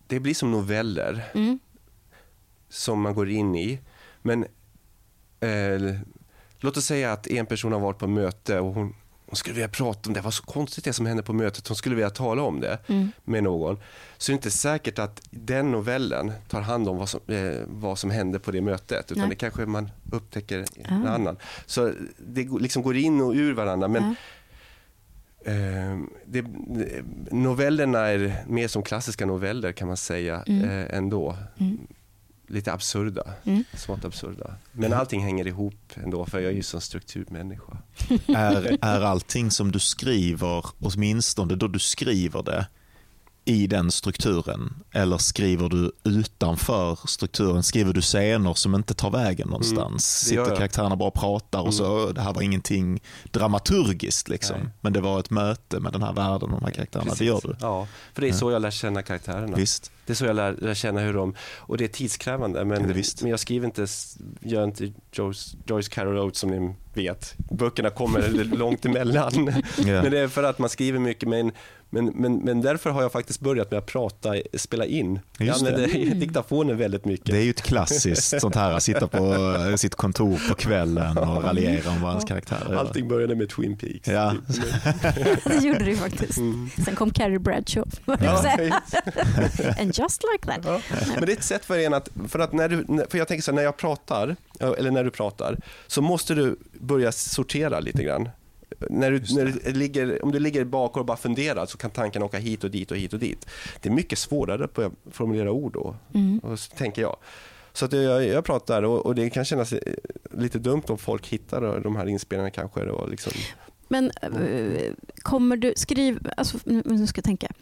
[0.06, 1.24] det blir som noveller.
[1.34, 1.58] Mm
[2.68, 3.78] som man går in i.
[4.22, 4.44] Men
[5.40, 5.96] eh,
[6.58, 8.94] låt oss säga att en person har varit på möte och hon,
[9.26, 10.20] hon skulle vilja prata om det.
[10.20, 11.68] Det var så konstigt det som hände på mötet.
[11.68, 13.12] Hon skulle vilja tala om det mm.
[13.24, 13.78] med någon.
[14.18, 17.98] Så det är inte säkert att den novellen tar hand om vad som, eh, vad
[17.98, 19.12] som hände på det mötet.
[19.12, 19.28] Utan Nej.
[19.28, 21.10] det kanske man upptäcker en ah.
[21.10, 21.36] annan.
[21.66, 23.88] Så det liksom går in och ur varandra.
[23.88, 24.14] Men,
[25.44, 26.44] Eh, det,
[27.30, 30.64] novellerna är mer som klassiska noveller kan man säga Mm.
[30.64, 31.36] eh, ändå.
[31.58, 31.78] Mm.
[32.50, 33.64] Lite absurda, Mm.
[33.74, 34.54] smått absurda.
[34.72, 37.78] Men allting hänger ihop ändå för jag är ju sån strukturmänniska.
[38.26, 42.66] Är, är allting som du skriver, åtminstone då du skriver det,
[43.44, 44.74] i den strukturen?
[44.92, 47.62] Eller skriver du utanför strukturen?
[47.62, 50.26] Skriver du scener som inte tar vägen någonstans?
[50.28, 54.56] det gör Sitter karaktärerna bara och pratar och så, det här var ingenting dramaturgiskt liksom.
[54.60, 54.68] Nej.
[54.80, 57.14] Men det var ett möte med den här världen och de här karaktärerna.
[57.18, 57.56] Det gör du?
[57.60, 59.56] Ja, för det är så jag lär känna karaktärerna.
[59.56, 59.92] Visst?
[60.08, 63.22] Det är så jag lär, lär känna hur de, och det är tidskrävande, men, visst.
[63.22, 63.86] men jag skriver inte,
[64.40, 67.34] gör inte Joyce, Joyce Carol Oates som ni vet.
[67.50, 69.52] Böckerna kommer långt emellan.
[69.78, 69.84] Ja.
[69.84, 71.52] Men det är för att man skriver mycket, men,
[71.90, 75.20] men, men, men därför har jag faktiskt börjat med att prata, spela in.
[75.38, 75.74] Jag Just det.
[75.74, 77.26] använder diktafonen väldigt mycket.
[77.26, 79.34] Det är ju ett klassiskt sånt här, att sitta på
[79.68, 82.76] eh, sitt kontor på kvällen och raljera om ens karaktärer.
[82.76, 84.08] Allting började med Twin Peaks.
[84.08, 84.34] Ja.
[85.44, 86.38] Det gjorde det ju faktiskt.
[86.38, 86.70] Mm.
[86.84, 87.90] Sen kom Carrie Bradshaw.
[88.06, 88.58] Ja,
[89.80, 90.64] And just like that.
[90.64, 90.80] Ja.
[91.14, 93.42] Men det är ett sätt för en att, för att när du, för jag tänker
[93.42, 98.02] så här, när jag pratar, eller när du pratar, så måste du börja sortera lite
[98.02, 98.28] grann.
[98.90, 102.22] När du, när du ligger, om du ligger bak och bara funderar så kan tanken
[102.22, 103.46] åka hit och dit och hit och dit.
[103.80, 106.38] Det är mycket svårare att börja formulera ord då, Mm.
[106.38, 107.16] och så tänker jag.
[107.72, 109.94] Så att jag, jag pratar och, och det kan kännas eh,
[110.30, 112.80] lite dumt om folk hittar de här inspelningarna kanske.
[112.80, 113.32] Och liksom,
[113.88, 114.92] Men eh,
[115.22, 117.52] kommer du, skriv, alltså, nu nu ska jag tänka.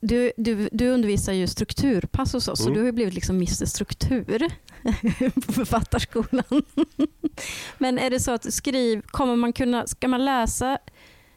[0.00, 2.74] Du, du, du undervisar ju strukturpass hos oss, så Mm.
[2.74, 4.48] du har ju blivit liksom Mr Struktur
[5.46, 6.62] på Författarskolan.
[7.78, 10.78] Men är det så att skriv, kommer man kunna, ska man läsa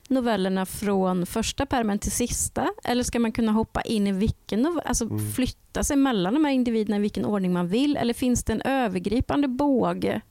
[0.10, 2.68] novellerna från första pärmen till sista?
[2.84, 5.32] Eller ska man kunna hoppa in i vilken novell, alltså Mm.
[5.32, 7.98] flytta sig mellan de här individerna i vilken ordning man vill?
[7.98, 10.22] Eller finns det en övergripande båge?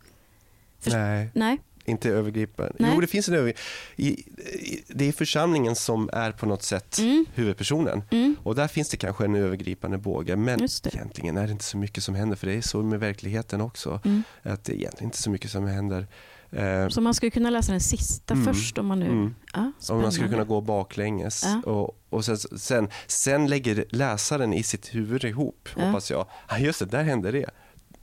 [0.80, 1.30] För- nej.
[1.34, 1.58] Nej?
[1.90, 2.72] Inte övergripande.
[2.78, 2.90] Nej.
[2.94, 3.54] Jo, det finns en över...
[3.96, 7.26] I, i, det är församlingen som är på något sätt Mm.
[7.34, 8.02] huvudpersonen.
[8.10, 8.36] Mm.
[8.42, 10.36] Och där finns det kanske en övergripande båge.
[10.36, 12.36] Men egentligen är det inte så mycket som händer.
[12.36, 14.00] För det är så med verkligheten också.
[14.04, 14.22] Mm.
[14.42, 16.06] Att det är egentligen inte så mycket som händer.
[16.52, 18.46] Eh, Så man skulle kunna läsa den sista Mm.
[18.54, 19.06] först om man nu...
[19.06, 19.34] mm.
[19.52, 21.42] Ja, om man skulle kunna gå baklänges.
[21.64, 21.70] Ja.
[21.72, 25.84] Och, och sen, sen, sen lägger läsaren i sitt huvud ihop, Ja.
[25.86, 26.26] hoppas jag.
[26.46, 27.50] Ah, just det, där hände det.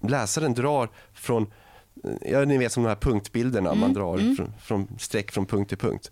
[0.01, 1.47] Läsaren drar från,
[2.25, 4.35] ja ni vet som de här punktbilderna, Mm, man drar mm.
[4.35, 6.11] från, från streck från punkt till punkt.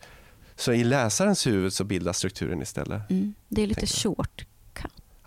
[0.55, 3.09] Så i läsarens huvud så bildas strukturen istället.
[3.09, 3.33] Mm.
[3.49, 4.45] Det är lite short.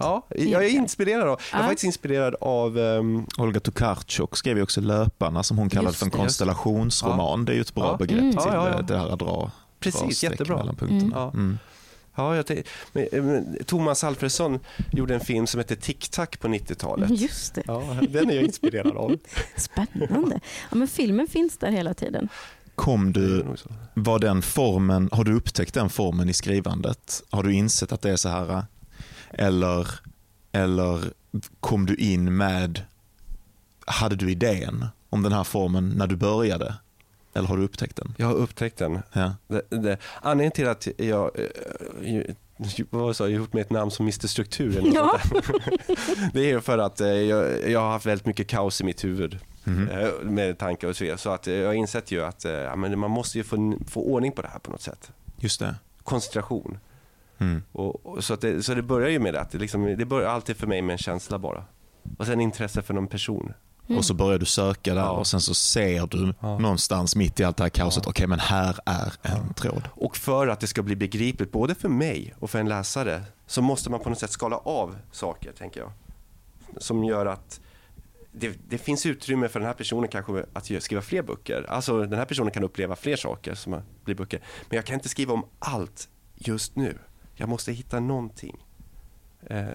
[0.00, 1.68] Ja, jag är inspirerad av, jag är Ja.
[1.68, 6.10] faktiskt inspirerad av ehm, Olga Tokarczuk skrev ju också Löparna som hon kallade för en
[6.10, 6.16] det.
[6.16, 7.44] konstellationsroman.
[7.44, 7.96] Det är ju ett bra Ja.
[7.96, 8.30] begrepp Mm.
[8.32, 8.82] till Ja, ja, ja.
[8.82, 9.50] det här att dra, dra
[9.80, 10.56] precis, streck jättebra.
[10.56, 11.32] mellan punkterna.
[12.18, 12.28] Ja.
[12.28, 14.60] Ja, jag tänk- men, men, Thomas Alfredsson
[14.92, 17.20] gjorde en film som hette Tic Tac på 90-talet.
[17.20, 17.62] Just det.
[17.66, 19.16] Ja, den är jag inspirerad av.
[19.56, 20.40] Spännande.
[20.70, 22.28] Ja, men filmen finns där hela tiden.
[22.74, 23.46] Kom du,
[23.94, 27.22] var den formen, har du upptäckt den formen i skrivandet?
[27.30, 28.64] Har du insett att det är så här?
[29.30, 29.88] Eller,
[30.52, 31.00] eller
[31.60, 32.82] kom du in med,
[33.86, 36.74] hade du idén om den här formen när du började?
[37.38, 38.14] Eller har du upptäckt den?
[38.16, 38.98] Jag har upptäckt den.
[39.12, 39.34] Ja.
[39.48, 41.30] Det, det, anledningen till att jag
[42.02, 42.34] ju-
[42.90, 44.82] vad var det, så, jag har gjort mig ett namn som Mr Struktur.
[44.94, 45.20] Ja.
[46.32, 49.38] det är för att eh, jag, jag har haft väldigt mycket kaos i mitt huvud
[49.90, 51.18] eh, med tankar och så vidare.
[51.18, 54.32] Så att jag har insett ju att ja, men man måste ju få, få ordning
[54.32, 55.10] på det här på något sätt.
[55.36, 55.74] Just det.
[56.02, 56.78] Koncentration.
[57.38, 57.62] Mm.
[57.72, 60.28] Och, och, så, att det, så det börjar ju med att det, liksom, det börjar
[60.28, 61.64] alltid för mig med en känsla bara.
[62.18, 63.52] Och sen intresse för någon person.
[63.88, 63.98] Mm.
[63.98, 65.10] Och så börjar du söka där Ja.
[65.10, 66.58] och sen så ser du Ja.
[66.58, 68.10] någonstans mitt i allt det här kaoset, Ja.
[68.10, 69.88] okej men här är en tråd.
[69.94, 73.62] Och för att det ska bli begripligt både för mig och för en läsare så
[73.62, 75.90] måste man på något sätt skala av saker, tänker jag.
[76.76, 77.60] Som gör att
[78.32, 81.66] det, det finns utrymme för den här personen kanske att skriva fler böcker.
[81.68, 84.40] Alltså den här personen kan uppleva fler saker som blir böcker.
[84.68, 86.98] Men jag kan inte skriva om allt just nu.
[87.34, 88.64] Jag måste hitta någonting.
[89.46, 89.66] Eh,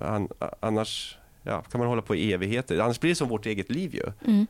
[0.00, 0.28] an,
[0.60, 2.78] annars ja, kan man hålla på i evigheter.
[2.78, 4.12] Annars blir det som vårt eget liv ju.
[4.26, 4.46] Mm.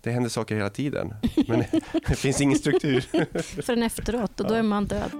[0.00, 1.14] Det händer saker hela tiden.
[1.48, 1.64] Men
[2.08, 3.00] det finns ingen struktur.
[3.62, 5.10] Förrän efteråt och då är man död.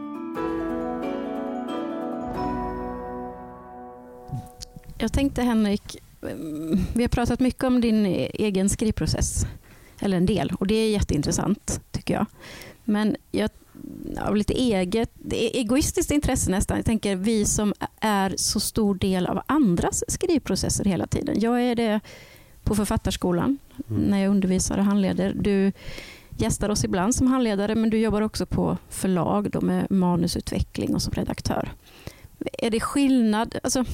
[4.98, 9.46] Jag tänkte Henrik, mm, vi har pratat mycket om din egen skrivprocess.
[10.00, 12.26] Eller en del och det är jätteintressant tycker jag.
[12.84, 13.50] Men jag,
[14.20, 16.76] av lite eget, egoistiskt intresse nästan.
[16.76, 21.40] Jag tänker vi som är så stor del av andras skrivprocesser hela tiden.
[21.40, 22.00] Jag är det
[22.64, 23.58] på Författarskolan
[23.88, 24.02] Mm.
[24.02, 25.32] när jag undervisar och handleder.
[25.40, 25.72] Du
[26.38, 31.02] gästar oss ibland som handledare men du jobbar också på förlag då med manusutveckling och
[31.02, 31.72] som redaktör.
[32.58, 33.58] Är det skillnad?
[33.62, 33.84] Alltså,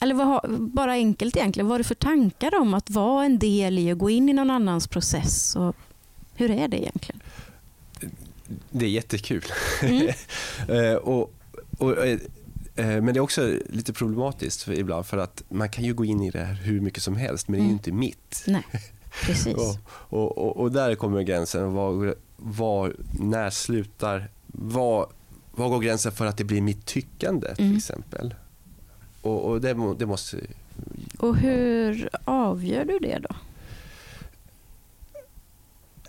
[0.00, 3.78] eller vad, bara enkelt egentligen, vad är det för tankar om att vara en del
[3.78, 5.56] i och gå in i någon annans process?
[5.56, 5.76] Och
[6.34, 7.20] hur är det egentligen?
[8.70, 9.44] Det är jättekul.
[9.82, 10.08] Mm.
[10.68, 11.32] Eh, och,
[11.78, 12.18] och, eh,
[12.76, 16.04] eh, men det är också lite problematiskt för ibland för att man kan ju gå
[16.04, 17.72] in i det här hur mycket som helst men det är ju Mm.
[17.76, 18.44] inte mitt.
[18.46, 18.62] Nej,
[19.26, 19.54] precis.
[19.56, 19.76] Och,
[20.08, 21.72] och, och, och där kommer gränsen.
[21.72, 24.28] Var, var, när slutar...
[24.46, 25.06] Var,
[25.54, 27.76] var går gränsen för att det blir mitt tyckande till Mm.
[27.76, 28.34] exempel?
[29.22, 30.36] Och, och det, det måste...
[31.18, 33.34] Och hur avgör du det då?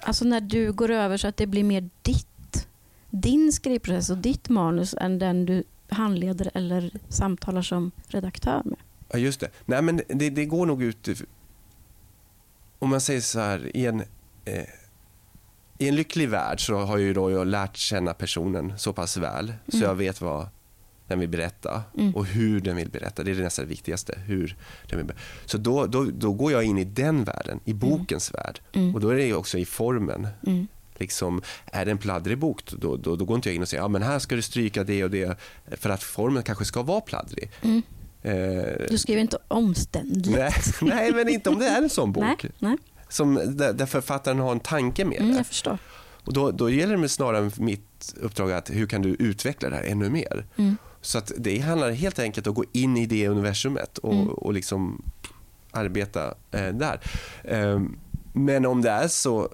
[0.01, 2.27] Alltså när du går över så att det blir mer ditt,
[3.15, 8.77] din skrivprocess och ditt manus än den du handleder eller samtalar som redaktör med.
[9.11, 9.49] Ja, just det.
[9.65, 11.07] Nej, men det, det går nog ut...
[12.79, 13.99] Om man säger så här, i en,
[14.45, 14.63] eh,
[15.77, 19.53] i en lycklig värld så har ju då jag lärt känna personen så pass väl
[19.67, 19.89] så Mm.
[19.89, 20.47] jag vet vad
[21.07, 22.15] den vill berätta Mm.
[22.15, 23.23] och hur den vill berätta.
[23.23, 24.19] Det är det nästan viktigaste.
[24.25, 24.57] Hur
[24.89, 25.21] den vill berätta.
[25.45, 28.59] Så då, då, då går jag in i den världen, i bokens värld.
[28.73, 28.95] Mm.
[28.95, 30.27] Och då är det också i formen.
[30.95, 33.83] Liksom, är det en pladdrig bok, då, då, då går inte jag in och säger
[33.83, 35.37] ja, men här ska du stryka det och det.
[35.71, 37.51] För att formen kanske ska vara pladdrig.
[37.61, 37.81] Mm.
[38.21, 40.29] Eh, Du skriver inte omständligt.
[40.37, 42.23] Nej, nej, men inte om det är en sån bok.
[42.23, 42.77] nej, nej.
[43.09, 45.37] Som, där, där författaren har en tanke med Mm, det.
[45.37, 45.77] jag förstår.
[46.25, 49.83] Och då, då gäller det snarare mitt uppdrag att hur kan du utveckla det här
[49.83, 50.45] ännu mer?
[50.55, 50.77] Mm.
[51.01, 54.27] Så att det handlar helt enkelt om att gå in i det universumet och, Mm.
[54.29, 55.01] och liksom
[55.71, 56.99] arbeta eh, där.
[57.43, 57.81] Eh,
[58.33, 59.49] men om det är så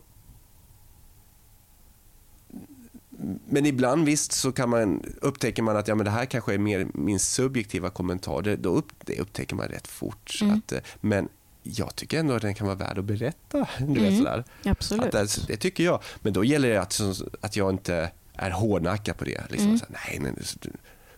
[3.49, 6.57] men ibland visst så kan man, upptäcker man att ja, men det här kanske är
[6.57, 8.41] mer min subjektiva kommentar.
[8.41, 10.39] Det, då upp, det upptäcker man rätt fort.
[10.41, 10.55] Mm.
[10.57, 11.27] Att, eh, men
[11.63, 13.67] jag tycker ändå att den kan vara värd att berätta.
[13.79, 14.17] Du vet, Mm.
[14.17, 14.43] sådär.
[14.65, 15.05] Absolut.
[15.05, 16.01] Att det, det tycker jag.
[16.21, 17.01] Men då gäller det att,
[17.41, 19.41] att jag inte är hårdnackad på det.
[19.49, 19.79] Liksom, Mm.
[19.79, 20.35] så nej, men,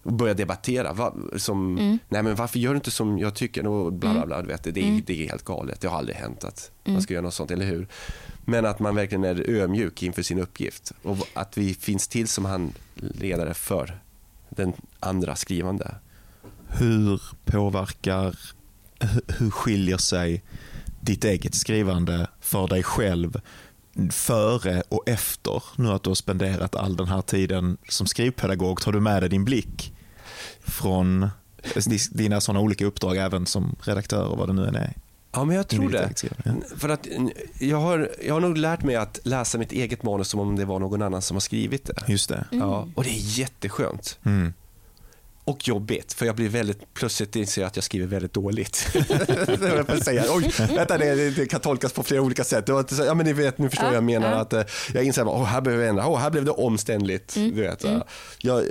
[0.04, 0.94] och börja debattera.
[0.94, 2.00] Va, som, Mm.
[2.10, 3.68] nej, men varför gör du inte som jag tycker?
[3.68, 5.02] Och bla, bla, bla, du vet, det, det, är- Mm.
[5.06, 5.82] det är helt galet.
[5.82, 6.94] Det har aldrig hänt att Mm.
[6.94, 7.88] man ska göra något sånt, eller hur?
[8.46, 10.92] Men att man verkligen är ödmjuk inför sin uppgift.
[11.04, 14.00] Och att vi finns till som handledare för
[14.50, 15.96] den andra skrivande.
[16.68, 18.36] Hur påverkar,
[19.28, 20.44] hur skiljer sig
[21.02, 23.42] ditt eget skrivande för dig själv
[24.12, 28.82] före och efter nu att du har spenderat all den här tiden som skrivpedagog?
[28.82, 29.94] Tar du med dig din blick
[30.62, 31.24] från
[31.64, 34.94] eh, dina sådana olika uppdrag även som redaktör och vad det nu än är?
[35.34, 36.10] Ja, men jag tror det.
[36.46, 36.52] Ja.
[36.78, 37.08] För att
[37.60, 40.66] jag har, jag har nog lärt mig att läsa mitt eget manus som om det
[40.66, 41.94] var någon annan som har skrivit det.
[42.08, 42.46] Just det.
[42.52, 42.68] Mm.
[42.68, 44.20] Ja, och det är jätteskönt.
[44.26, 44.54] Mm.
[45.44, 48.88] Och jobbigt, för jag blir väldigt, plötsligt inser jag att jag skriver väldigt dåligt.
[49.90, 50.26] Jag säga.
[50.30, 52.66] Oj, vänta, det, det kan tolkas på flera olika sätt.
[52.66, 54.32] Det var inte så, ja, men ni vet, nu förstår Ja, jag menar.
[54.32, 54.38] ja.
[54.38, 54.64] Att, eh,
[54.94, 57.36] jag inser att här behöver jag ändra, oh, här blev det omständligt.
[57.36, 58.02] Mm, Du vet, mm.
[58.38, 58.66] jag, eh,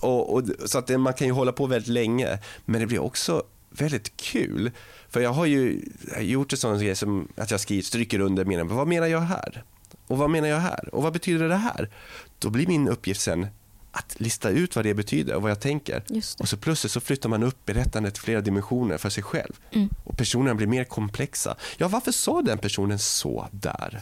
[0.00, 3.42] och, och, så att man kan ju hålla på väldigt länge, men det blir också
[3.70, 4.70] väldigt kul.
[5.08, 5.82] För jag har ju
[6.18, 9.64] gjort en sån grej som att jag skriver, stryker under meningen, vad menar jag här?
[10.06, 10.94] Och vad menar jag här?
[10.94, 11.90] Och vad betyder det här?
[12.38, 13.46] Då blir min uppgift sen
[13.92, 16.02] att lista ut vad det betyder och vad jag tänker.
[16.38, 19.52] Och så plötsligt så flyttar man upp berättandet till flera dimensioner för sig själv.
[19.72, 19.88] Mm.
[20.04, 21.56] Och personerna blir mer komplexa.
[21.76, 24.00] Ja, varför sa den personen så där?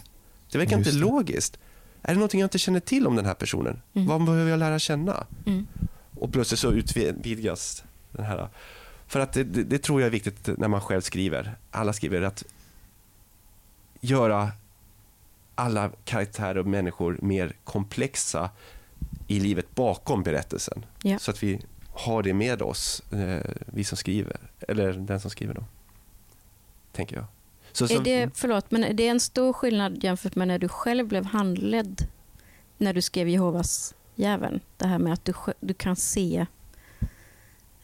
[0.50, 1.04] Det verkar Just inte det.
[1.04, 1.58] logiskt.
[2.02, 3.82] Är det någonting jag inte känner till om den här personen?
[3.94, 4.08] Mm.
[4.08, 5.26] Vad behöver jag lära känna?
[5.46, 5.66] Mm.
[6.14, 8.48] Och plötsligt så utvidgas den här.
[9.06, 11.58] För att det, det, tror jag är viktigt när man själv skriver.
[11.70, 12.44] Alla skriver att
[14.00, 14.52] göra
[15.54, 18.50] alla karaktärer och människor mer komplexa
[19.26, 20.86] i livet bakom berättelsen.
[21.02, 21.18] Ja.
[21.18, 21.60] Så att vi
[21.92, 24.36] har det med oss, eh, vi som skriver.
[24.68, 25.64] Eller den som skriver då.
[26.92, 27.24] Tänker jag.
[27.72, 30.68] Så, så, Är det, förlåt, men är det en stor skillnad jämfört med när du
[30.68, 32.06] själv blev handledd
[32.78, 34.60] när du skrev Jehovas jäveln?
[34.76, 36.46] Det här med att du, du kan se...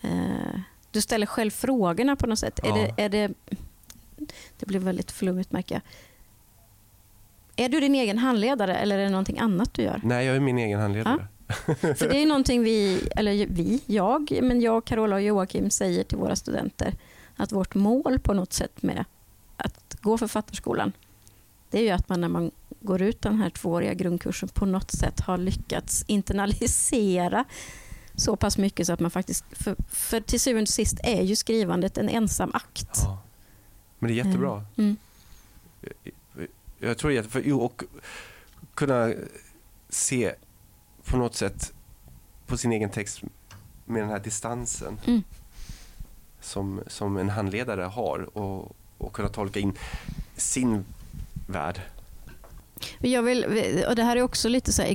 [0.00, 0.60] Eh,
[0.92, 2.58] du ställer själv frågorna på något sätt.
[2.62, 2.74] Är Ja.
[2.74, 3.30] det, är det,
[4.58, 5.82] det blir väldigt flummigt märker jag.
[7.56, 10.00] Är du din egen handledare eller är det någonting annat du gör?
[10.04, 11.26] Nej, jag är min egen handledare.
[11.96, 16.18] För det är någonting vi, eller vi, jag, men jag, Carola och Joakim säger till
[16.18, 16.94] våra studenter
[17.36, 19.04] att vårt mål på något sätt med
[19.56, 20.92] att gå författarskolan
[21.72, 24.90] det är ju att man när man går ut den här tvååriga grundkursen på något
[24.90, 27.44] sätt har lyckats internalisera
[28.22, 31.36] så pass mycket så att man faktiskt, för, för till syvende och sist är ju
[31.36, 32.88] skrivandet en ensam akt.
[32.94, 33.18] Ja.
[33.98, 34.64] Men det är jättebra.
[34.76, 34.96] Mm.
[36.78, 37.82] Jag tror det är jätte- för, jo, och
[38.74, 39.12] kunna
[39.88, 40.34] se
[41.04, 41.72] på något sätt
[42.46, 43.22] på sin egen text
[43.84, 45.22] med den här distansen Mm.
[46.40, 49.72] som, som en handledare har och, och kunna tolka in
[50.36, 50.84] sin
[51.46, 51.80] värld.
[52.98, 53.44] Jag vill,
[53.88, 54.88] och det här är också lite så här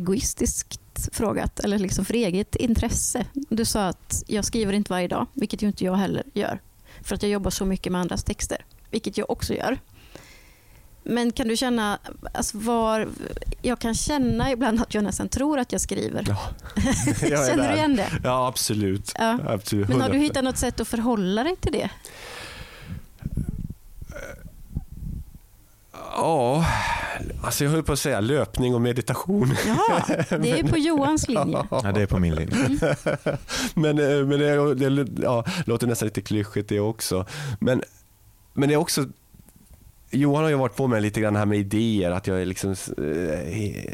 [1.11, 3.25] frågat, eller liksom för eget intresse.
[3.33, 6.61] Du sa att jag skriver inte varje dag, vilket ju inte jag heller gör.
[7.01, 9.77] För att jag jobbar så mycket med andras texter, vilket jag också gör.
[11.03, 11.99] Men kan du känna,
[12.33, 13.07] alltså var,
[13.61, 16.23] jag kan känna ibland att jag nästan tror att jag skriver.
[16.27, 16.37] Ja.
[17.21, 17.69] Jag Känner där.
[17.71, 18.09] du igen det?
[18.23, 19.11] Ja, absolut.
[19.19, 19.39] Ja.
[19.47, 19.87] absolut.
[19.87, 20.21] Men har du 100%.
[20.21, 21.89] hittat något sätt att förhålla dig till det?
[26.18, 26.65] Ja,
[27.41, 29.55] alltså jag höll på att säga löpning och meditation.
[29.68, 30.05] Ja,
[30.38, 31.65] det är på Johans linje.
[31.72, 32.57] Ja, det är på min linje.
[33.74, 37.26] Men, eh, men det, det ja, låter nästan lite klyschigt det också.
[37.59, 37.84] Men,
[38.53, 39.05] men det är också
[40.11, 42.72] Johan har ju varit på mig lite grann här med idéer, att jag är liksom
[42.72, 43.88] eh,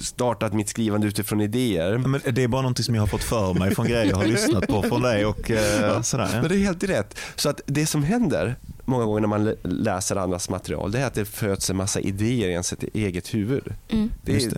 [0.00, 1.98] startat mitt skrivande utifrån idéer.
[1.98, 4.26] Men det är bara någonting som jag har fått för mig från grejer jag har
[4.26, 6.28] lyssnat på från dig och eh, sådär.
[6.32, 7.18] Men det är helt rätt.
[7.36, 8.56] Så att det som händer
[8.90, 12.00] många gånger när man lä- läser andras material, det är att det föds en massa
[12.00, 13.64] idéer i ens eget huvud.
[13.88, 14.56] Mm, Det Just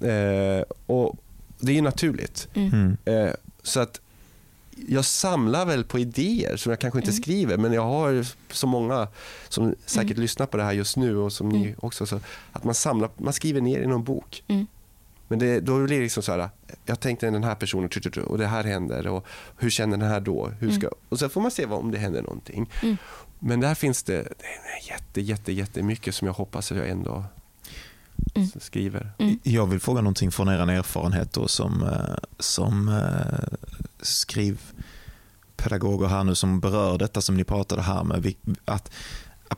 [0.00, 1.16] är, eh, och
[1.58, 2.48] det är ju naturligt.
[2.54, 2.96] mm, Mm.
[3.26, 4.00] Eh, så att
[4.88, 7.22] jag samlar väl på idéer som jag kanske inte Mm.
[7.22, 9.08] skriver, men jag har så många
[9.48, 10.22] som säkert Mm.
[10.22, 11.74] lyssnar på det här just nu och som ni Mm.
[11.80, 12.06] också.
[12.06, 12.20] Så
[12.52, 14.42] att man samlar, man skriver ner i någon bok.
[14.48, 14.66] Mm.
[15.28, 16.48] Men det, då blir det liksom så här,
[16.86, 17.90] jag tänkte den här personen
[18.26, 19.26] och det här händer och
[19.58, 20.50] hur känner den här då?
[20.60, 22.70] Hur ska, Och sen får man se vad, om det händer någonting.
[22.82, 22.96] Mm.
[23.40, 27.24] Men där finns det, det jätte, jätte, jättemycket som jag hoppas att jag ändå
[28.34, 28.48] Mm.
[28.60, 29.12] skriver.
[29.18, 33.58] mm, Jag vill fråga någonting från er erfarenhet då som, eh, som eh,
[34.00, 38.34] skrivpedagoger här nu som berör detta som ni pratade här med.
[38.64, 38.90] Att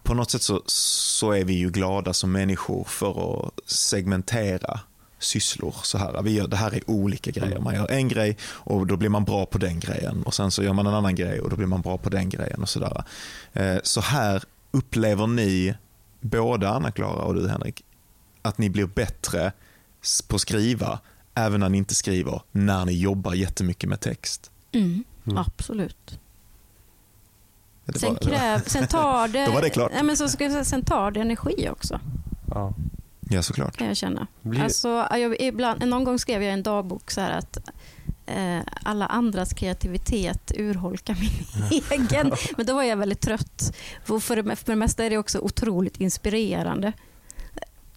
[0.02, 4.80] på något sätt så, så är vi ju glada som människor för att segmentera
[5.22, 6.22] sysslor så här.
[6.22, 7.58] Vi gör, det här är olika grejer.
[7.58, 10.62] Man gör en grej och då blir man bra på den grejen och sen så
[10.62, 13.04] gör man en annan grej och då blir man bra på den grejen och sådär.
[13.52, 15.74] Eh, Så här upplever ni,
[16.20, 17.84] båda Anna-Klara och du Henrik,
[18.42, 19.52] att ni blir bättre
[20.28, 20.98] på att skriva
[21.34, 24.50] även när ni inte skriver, när ni jobbar jättemycket med text.
[24.72, 25.38] mm, Mm.
[25.38, 26.18] absolut.
[27.96, 29.46] Sen, kräv, sen tar det...
[29.46, 29.90] Då var det klart.
[29.94, 32.00] Nej, men så ska jag säga, sen tar det energi också,
[32.50, 32.72] Ja.
[33.32, 33.76] Ja, såklart.
[33.76, 34.26] kan jag känna.
[34.42, 37.56] Blir, Alltså, jag, ibland, någon gång skrev jag i en dagbok så här att
[38.26, 42.32] eh, alla andras kreativitet urholkar min egen.
[42.56, 43.76] Men då var jag väldigt trött.
[44.04, 46.92] För, för, det, för det mesta är det också otroligt inspirerande.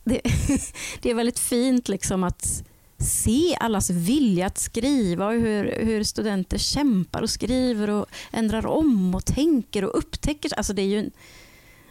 [0.03, 0.21] Det,
[1.01, 2.63] det är väldigt fint liksom att
[2.97, 9.15] se allas vilja att skriva och hur, hur studenter kämpar och skriver och ändrar om
[9.15, 10.57] och tänker och upptäcker.
[10.57, 11.11] Alltså det är ju en,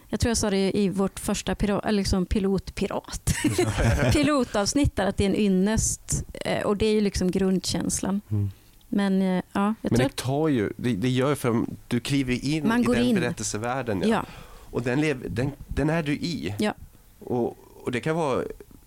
[0.09, 1.55] jag tror jag sa det i vårt första
[1.91, 3.35] liksom pilotpirat.
[4.13, 6.25] pilotavsnitt där, att det är en ynnest.
[6.45, 8.21] eh, Och det är ju liksom grundkänslan.
[8.31, 8.51] Mm.
[8.89, 12.69] Men eh, ja, jag Men det tar ju, det, det gör för du kliver in
[12.69, 13.15] Man i den in.
[13.15, 14.01] berättelsevärlden.
[14.03, 14.09] Ja.
[14.09, 14.25] ja,
[14.71, 16.55] Och den, lev, den, den är du i.
[16.59, 16.75] Ja.
[17.19, 18.43] Och, och det kan vara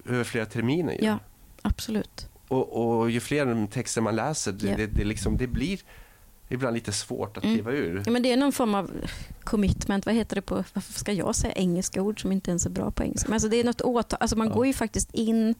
[0.05, 0.93] över flera terminer.
[0.93, 0.99] ju.
[1.05, 1.19] ja,
[1.61, 2.27] absolut.
[2.47, 4.77] Och, och ju fler texter man läser, det, Ja.
[4.77, 5.79] det, det, liksom, det blir
[6.49, 7.55] ibland lite svårt att Mm.
[7.55, 8.03] kliva ur.
[8.05, 8.91] Ja, men det är någon form av
[9.43, 10.05] commitment.
[10.05, 12.91] Vad heter det på, varför ska jag säga engelska ord som inte ens är bra
[12.91, 13.27] på engelska?
[13.29, 14.53] Men alltså det är något åtag, alltså man Ja.
[14.53, 15.55] går ju faktiskt in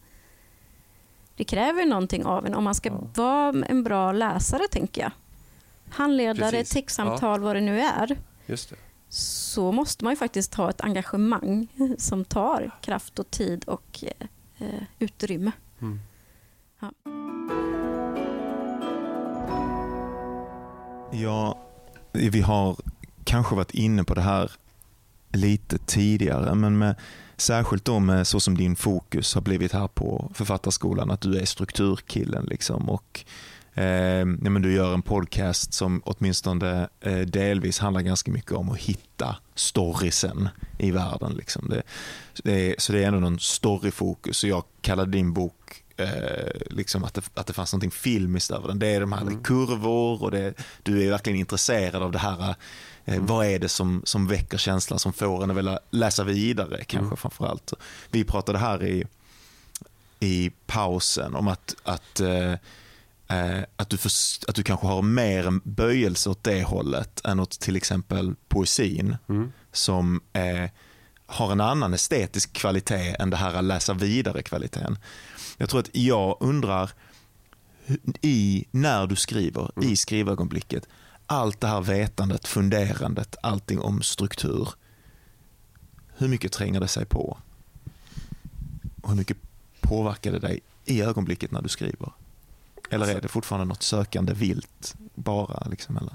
[1.35, 3.07] det kräver någonting av en om man ska Ja.
[3.15, 5.11] vara en bra läsare, tänker jag.
[5.89, 8.17] Handledare, textsamtal, vad det nu är.
[8.45, 8.75] Just det.
[9.09, 11.67] så måste man ju faktiskt ha ett engagemang
[11.97, 14.03] som tar kraft och tid och
[14.57, 14.67] eh,
[14.99, 15.51] utrymme.
[15.81, 15.99] Mm.
[16.79, 16.91] Ja,
[21.11, 21.57] Ja,
[22.11, 22.75] vi har
[23.23, 24.51] kanske varit inne på det här
[25.33, 26.95] lite tidigare, men med,
[27.37, 31.45] särskilt då med så som din fokus har blivit här på Författarskolan, att du är
[31.45, 33.25] strukturkillen liksom och
[33.73, 33.85] eh,
[34.43, 38.79] ja, men du gör en podcast som åtminstone eh, delvis handlar ganska mycket om att
[38.79, 41.33] hitta storiesen i världen.
[41.33, 41.69] Liksom.
[41.69, 41.81] Det,
[42.43, 47.03] det är, så det är ändå någon storyfokus och jag kallade din bok eh, liksom
[47.03, 48.79] att, det, att det fanns någonting filmiskt över den.
[48.79, 49.43] Det är de här Mm.
[49.43, 52.49] kurvor och det, du är verkligen intresserad av det här.
[52.49, 52.55] Eh,
[53.09, 53.25] Mm.
[53.25, 57.05] Vad är det som, som väcker känslan som får en att vilja läsa vidare kanske
[57.05, 57.17] Mm.
[57.17, 57.73] framförallt.
[58.11, 59.03] Vi pratade här i,
[60.19, 62.51] i pausen om att, att eh,
[63.27, 67.59] eh, att, du förs- att du kanske har mer böjelse åt det hållet än åt
[67.59, 69.51] till exempel poesin Mm.
[69.71, 70.69] som eh,
[71.25, 74.97] har en annan estetisk kvalitet än det här att läsa vidare kvaliteten.
[75.57, 76.91] Jag tror att jag undrar
[78.21, 79.89] i när du skriver, Mm.
[79.89, 80.87] i skrivögonblicket,
[81.25, 84.69] allt det här vetandet, funderandet, allting om struktur.
[86.17, 87.37] Hur mycket tränger det sig på?
[89.01, 89.37] Och hur mycket
[89.81, 92.11] påverkar det dig i ögonblicket när du skriver?
[92.89, 95.67] Eller är det fortfarande något sökande vilt bara?
[95.69, 96.13] Liksom, eller?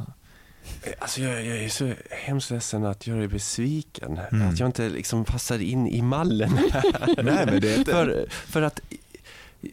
[0.98, 4.20] Alltså jag, jag är så hemskt ledsen att göra dig besviken.
[4.32, 4.48] Mm.
[4.48, 6.58] Att jag inte liksom passar in i mallen.
[7.22, 7.92] Nej, men det är inte...
[7.92, 8.80] för, för att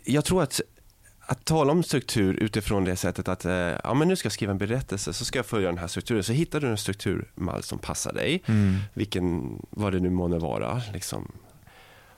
[0.03, 0.61] jag tror att
[1.31, 4.51] att tala om struktur utifrån det sättet att eh, ja, men nu ska jag skriva
[4.51, 6.23] en berättelse så ska jag följa den här strukturen.
[6.23, 8.75] Så hittar du en strukturmall som passar dig, Mm.
[8.93, 11.31] vilken, vad det nu månde vara, liksom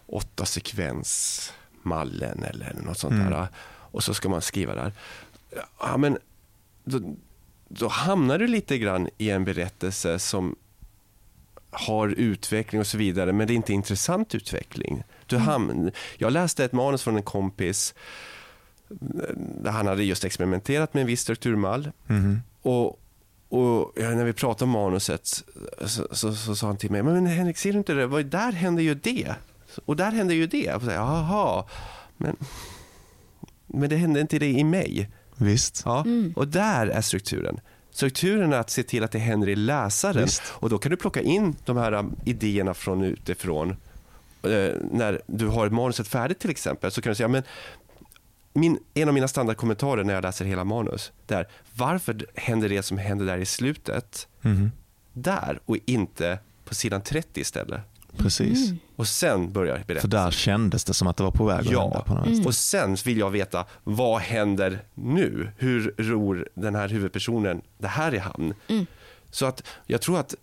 [0.07, 3.29] åtta sekvensmallen eller något sånt Mm.
[3.31, 3.47] där.
[3.65, 4.91] Och så ska man skriva där.
[5.79, 6.17] Ja, men
[6.83, 7.15] då,
[7.67, 10.55] då hamnar du lite grann i en berättelse som
[11.71, 15.03] har utveckling och så vidare, men det är inte intressant utveckling.
[15.25, 17.93] Du ham- jag läste ett manus från en kompis
[19.63, 21.91] där han hade just experimenterat med en viss strukturmall.
[22.07, 22.41] Mhm.
[22.61, 22.99] Och,
[23.49, 25.27] och när vi pratade om manuset
[25.85, 28.07] så, så, så sa han till mig, men Henrik ser du inte det?
[28.07, 29.35] Vad- Där händer ju det.
[29.85, 30.73] Och där händer ju det.
[30.73, 31.65] Och så, Jaha,
[32.17, 32.35] men,
[33.67, 35.09] men det hände inte det i mig.
[35.35, 35.81] Visst.
[35.85, 36.01] Ja.
[36.01, 36.33] Mm.
[36.35, 37.59] Och där är strukturen.
[37.91, 40.23] Strukturen är att se till att det händer i läsaren.
[40.23, 40.41] Visst.
[40.47, 43.69] Och då kan du plocka in de här um, idéerna från utifrån.
[44.43, 47.43] Eh, när du har manuset färdigt till exempel så kan du säga, men
[48.53, 52.83] min, en av mina standardkommentarer när jag läser hela manus, det är varför händer det
[52.83, 54.71] som händer där i slutet Mhm.
[55.13, 57.81] där och inte på sidan 30 istället?
[58.17, 58.65] Precis.
[58.67, 58.79] Mm.
[59.01, 60.09] Och sen börjar För berättelsen.
[60.09, 61.81] där kändes det som att det var på väg att Ja.
[61.81, 62.45] hända på något Mm.
[62.45, 65.49] Och sen vill jag veta, vad händer nu?
[65.57, 68.53] Hur ror den här huvudpersonen det här i hamn?
[68.67, 68.85] Mm.
[69.31, 70.35] Så att jag tror att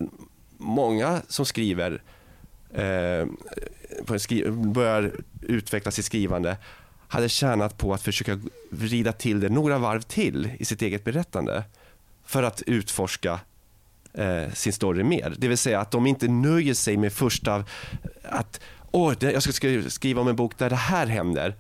[0.57, 2.03] många som skriver
[2.75, 3.27] eh,
[4.07, 6.57] på en skri- börjar utveckla sitt skrivande
[7.09, 8.41] hade tjänat på att försöka
[8.71, 11.65] vrida till det några varv till i sitt eget berättande
[12.25, 13.41] för att utforska
[14.15, 15.35] eh, sin story mer.
[15.39, 17.65] Det vill säga att de inte nöjer sig med första
[18.23, 21.55] att Åh, det, jag ska skri- skriva om en bok där det här händer.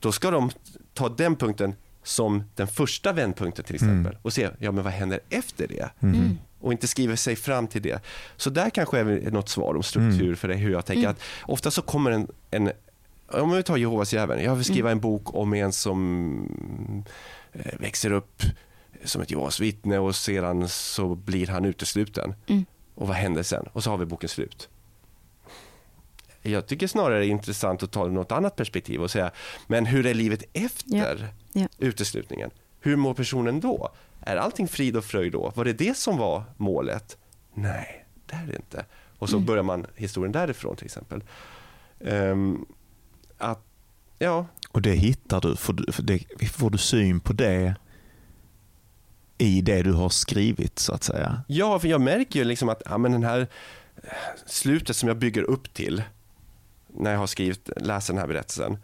[0.00, 0.50] Då ska de
[0.94, 4.18] ta den punkten som den första vändpunkten till exempel Mm.
[4.22, 5.88] och se, ja men vad händer efter det?
[6.00, 6.14] Mhm.
[6.14, 6.38] Mm.
[6.60, 8.00] och inte skriver sig fram till det.
[8.36, 10.36] Så där kanske är något svar om struktur Mm.
[10.36, 11.10] för det, hur jag tänker Mm.
[11.12, 11.20] att
[11.50, 12.72] ofta så kommer en, en
[13.28, 16.48] om vi tar Jehovas djävul, jag vill skriva en bok om en som
[17.52, 18.42] eh, växer upp
[19.04, 22.34] som ett Jehovas vittne och sedan så blir han utesluten.
[22.46, 22.64] Mm.
[22.94, 23.66] Och vad händer sen?
[23.72, 24.68] Och så har vi boken slut.
[26.42, 29.30] Jag tycker snarare det är intressant att ta något annat perspektiv och säga,
[29.66, 31.60] men hur är livet efter Ja.
[31.62, 31.68] Ja.
[31.78, 32.50] uteslutningen?
[32.80, 33.88] Hur mår personen då?
[34.20, 35.52] Är allting frid och fröjd då?
[35.56, 37.18] Var det det som var målet?
[37.54, 38.84] Nej, det är det inte.
[39.18, 39.46] Och så Mm.
[39.46, 41.22] börjar man historien därifrån till exempel.
[42.00, 42.66] Ehm,
[43.38, 43.64] att,
[44.18, 45.92] ja, Och det hittar du, får du,
[46.48, 47.74] får du syn på det
[49.38, 51.42] i det du har skrivit så att säga.
[51.46, 53.40] ja, för jag märker ju liksom att ja, men den här
[53.96, 54.10] eh,
[54.46, 56.02] slutet som jag bygger upp till
[56.86, 58.78] när jag har skrivit, läst den här berättelsen,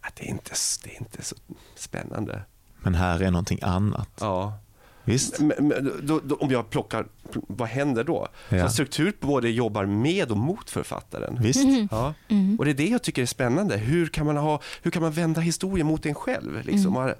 [0.00, 0.50] att det är inte,
[0.84, 1.36] det är inte så
[1.74, 2.40] spännande.
[2.78, 4.10] Men här är någonting annat.
[4.20, 4.58] Ja.
[5.04, 5.40] Visst?
[5.40, 8.28] Men, men, då, då, om jag plockar, vad händer då?
[8.48, 8.68] Ja.
[8.68, 11.38] Så struktur både jobbar med och mot författaren.
[11.40, 11.64] Visst?
[11.64, 11.88] Mhm.
[11.90, 12.14] Ja.
[12.28, 12.58] Mm.
[12.58, 13.76] Och det är det jag tycker är spännande.
[13.76, 16.64] Hur kan man, ha, hur kan man vända historien mot en själv?
[16.64, 16.96] Liksom?
[16.96, 17.14] Mm.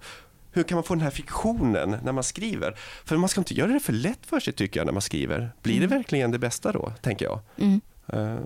[0.56, 2.76] Hur kan man få den här fiktionen när man skriver?
[3.04, 5.50] För man ska inte göra det för lätt för sig tycker jag när man skriver.
[5.62, 5.98] Blir det Mm.
[5.98, 7.40] verkligen det bästa då, tänker jag?
[7.58, 7.80] Mm.
[8.12, 8.36] Eh,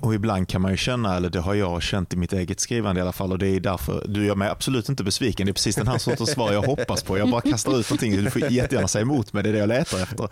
[0.00, 2.98] Och ibland kan man ju känna, eller det har jag känt i mitt eget skrivande
[2.98, 5.46] i alla fall och det är därför, du gör mig absolut inte besviken.
[5.46, 7.18] Det är precis den här sortens svar jag hoppas på.
[7.18, 9.68] Jag bara kastar ut någonting, du får jättegärna säga emot mig, det är det jag
[9.68, 10.28] letar efter.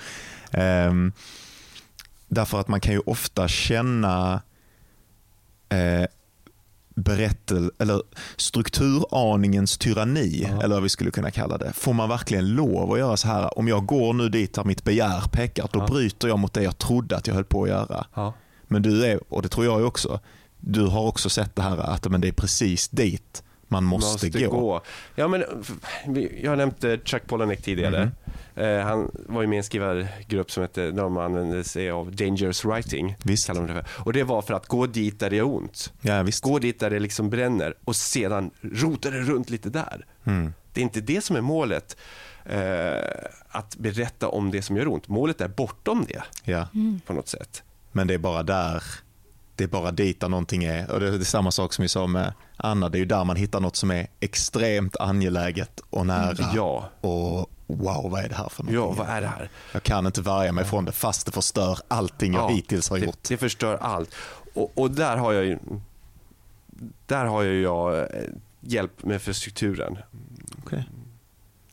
[0.51, 1.13] Ehm,
[2.29, 4.43] därför att man kan ju ofta känna
[5.69, 6.07] eh,
[6.95, 8.03] berättel, eller
[8.37, 10.63] strukturaningens tyranni, Ja.
[10.63, 11.73] eller vad vi skulle kunna kalla det.
[11.73, 13.59] Får man verkligen lov att göra så här?
[13.59, 15.87] Om jag går nu dit där mitt begär pekar, då Ja.
[15.87, 18.07] bryter jag mot det jag trodde att jag höll på att göra.
[18.15, 18.35] ja.
[18.69, 20.21] Men du är, och det tror jag också,
[20.61, 24.83] du har också sett det här att men det är precis dit man måste, gå.
[25.15, 25.45] Ja, men,
[26.43, 28.01] jag nämnt eh, Chuck Palahniuk tidigare.
[28.05, 28.11] Mhm.
[28.57, 32.17] Eh, han var ju med i en skrivargrupp som hette, där de använde sig av
[32.17, 33.17] dangerous writing.
[33.23, 33.47] Visst.
[33.47, 34.03] kallar de det för.
[34.05, 35.93] Och det var för att gå dit där det gör ont.
[36.01, 36.43] Ja, visst.
[36.45, 40.07] Gå dit där det liksom bränner och sedan rota det runt lite där.
[40.25, 40.53] Mm.
[40.73, 41.97] Det är inte det som är målet.
[42.45, 45.09] Eh, att berätta om det som gör ont.
[45.09, 46.67] Målet är bortom det Ja.
[46.75, 47.01] Mm.
[47.07, 47.63] på något sätt.
[47.93, 48.83] Men det är bara där,
[49.57, 50.91] det är bara dit där någonting är.
[50.91, 53.37] Och det är samma sak som vi sa med Anna, det är ju där man
[53.37, 56.51] hittar något som är extremt angeläget och nära.
[56.55, 58.99] Ja, Och wow, vad är det här för någonting?
[58.99, 59.51] ja, vad är det här?
[59.73, 62.99] Jag kan inte värja mig från det fast det förstör allting jag Ja, hittills har
[62.99, 63.19] det, gjort.
[63.29, 64.15] det förstör allt.
[64.55, 65.59] Och, och där har jag ju
[67.07, 68.07] där har ju jag eh,
[68.61, 69.99] hjälp med för strukturen.
[70.65, 70.89] Okej.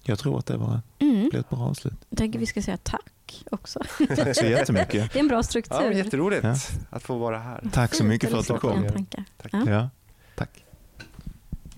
[0.04, 1.30] Jag tror att det var, Mm.
[1.30, 1.94] blev ett bra avslut.
[2.10, 3.80] Jag tänker vi ska säga tack också.
[4.16, 4.92] Tack så jättemycket.
[5.14, 5.82] Det är en bra struktur.
[5.82, 6.56] Ja, jätteroligt Ja.
[6.90, 7.64] att få vara här.
[7.74, 8.88] Tack så mycket för att du kom.
[8.88, 9.24] tankar.
[9.42, 9.54] Tack.
[9.54, 9.70] Ja.
[9.72, 9.90] Ja.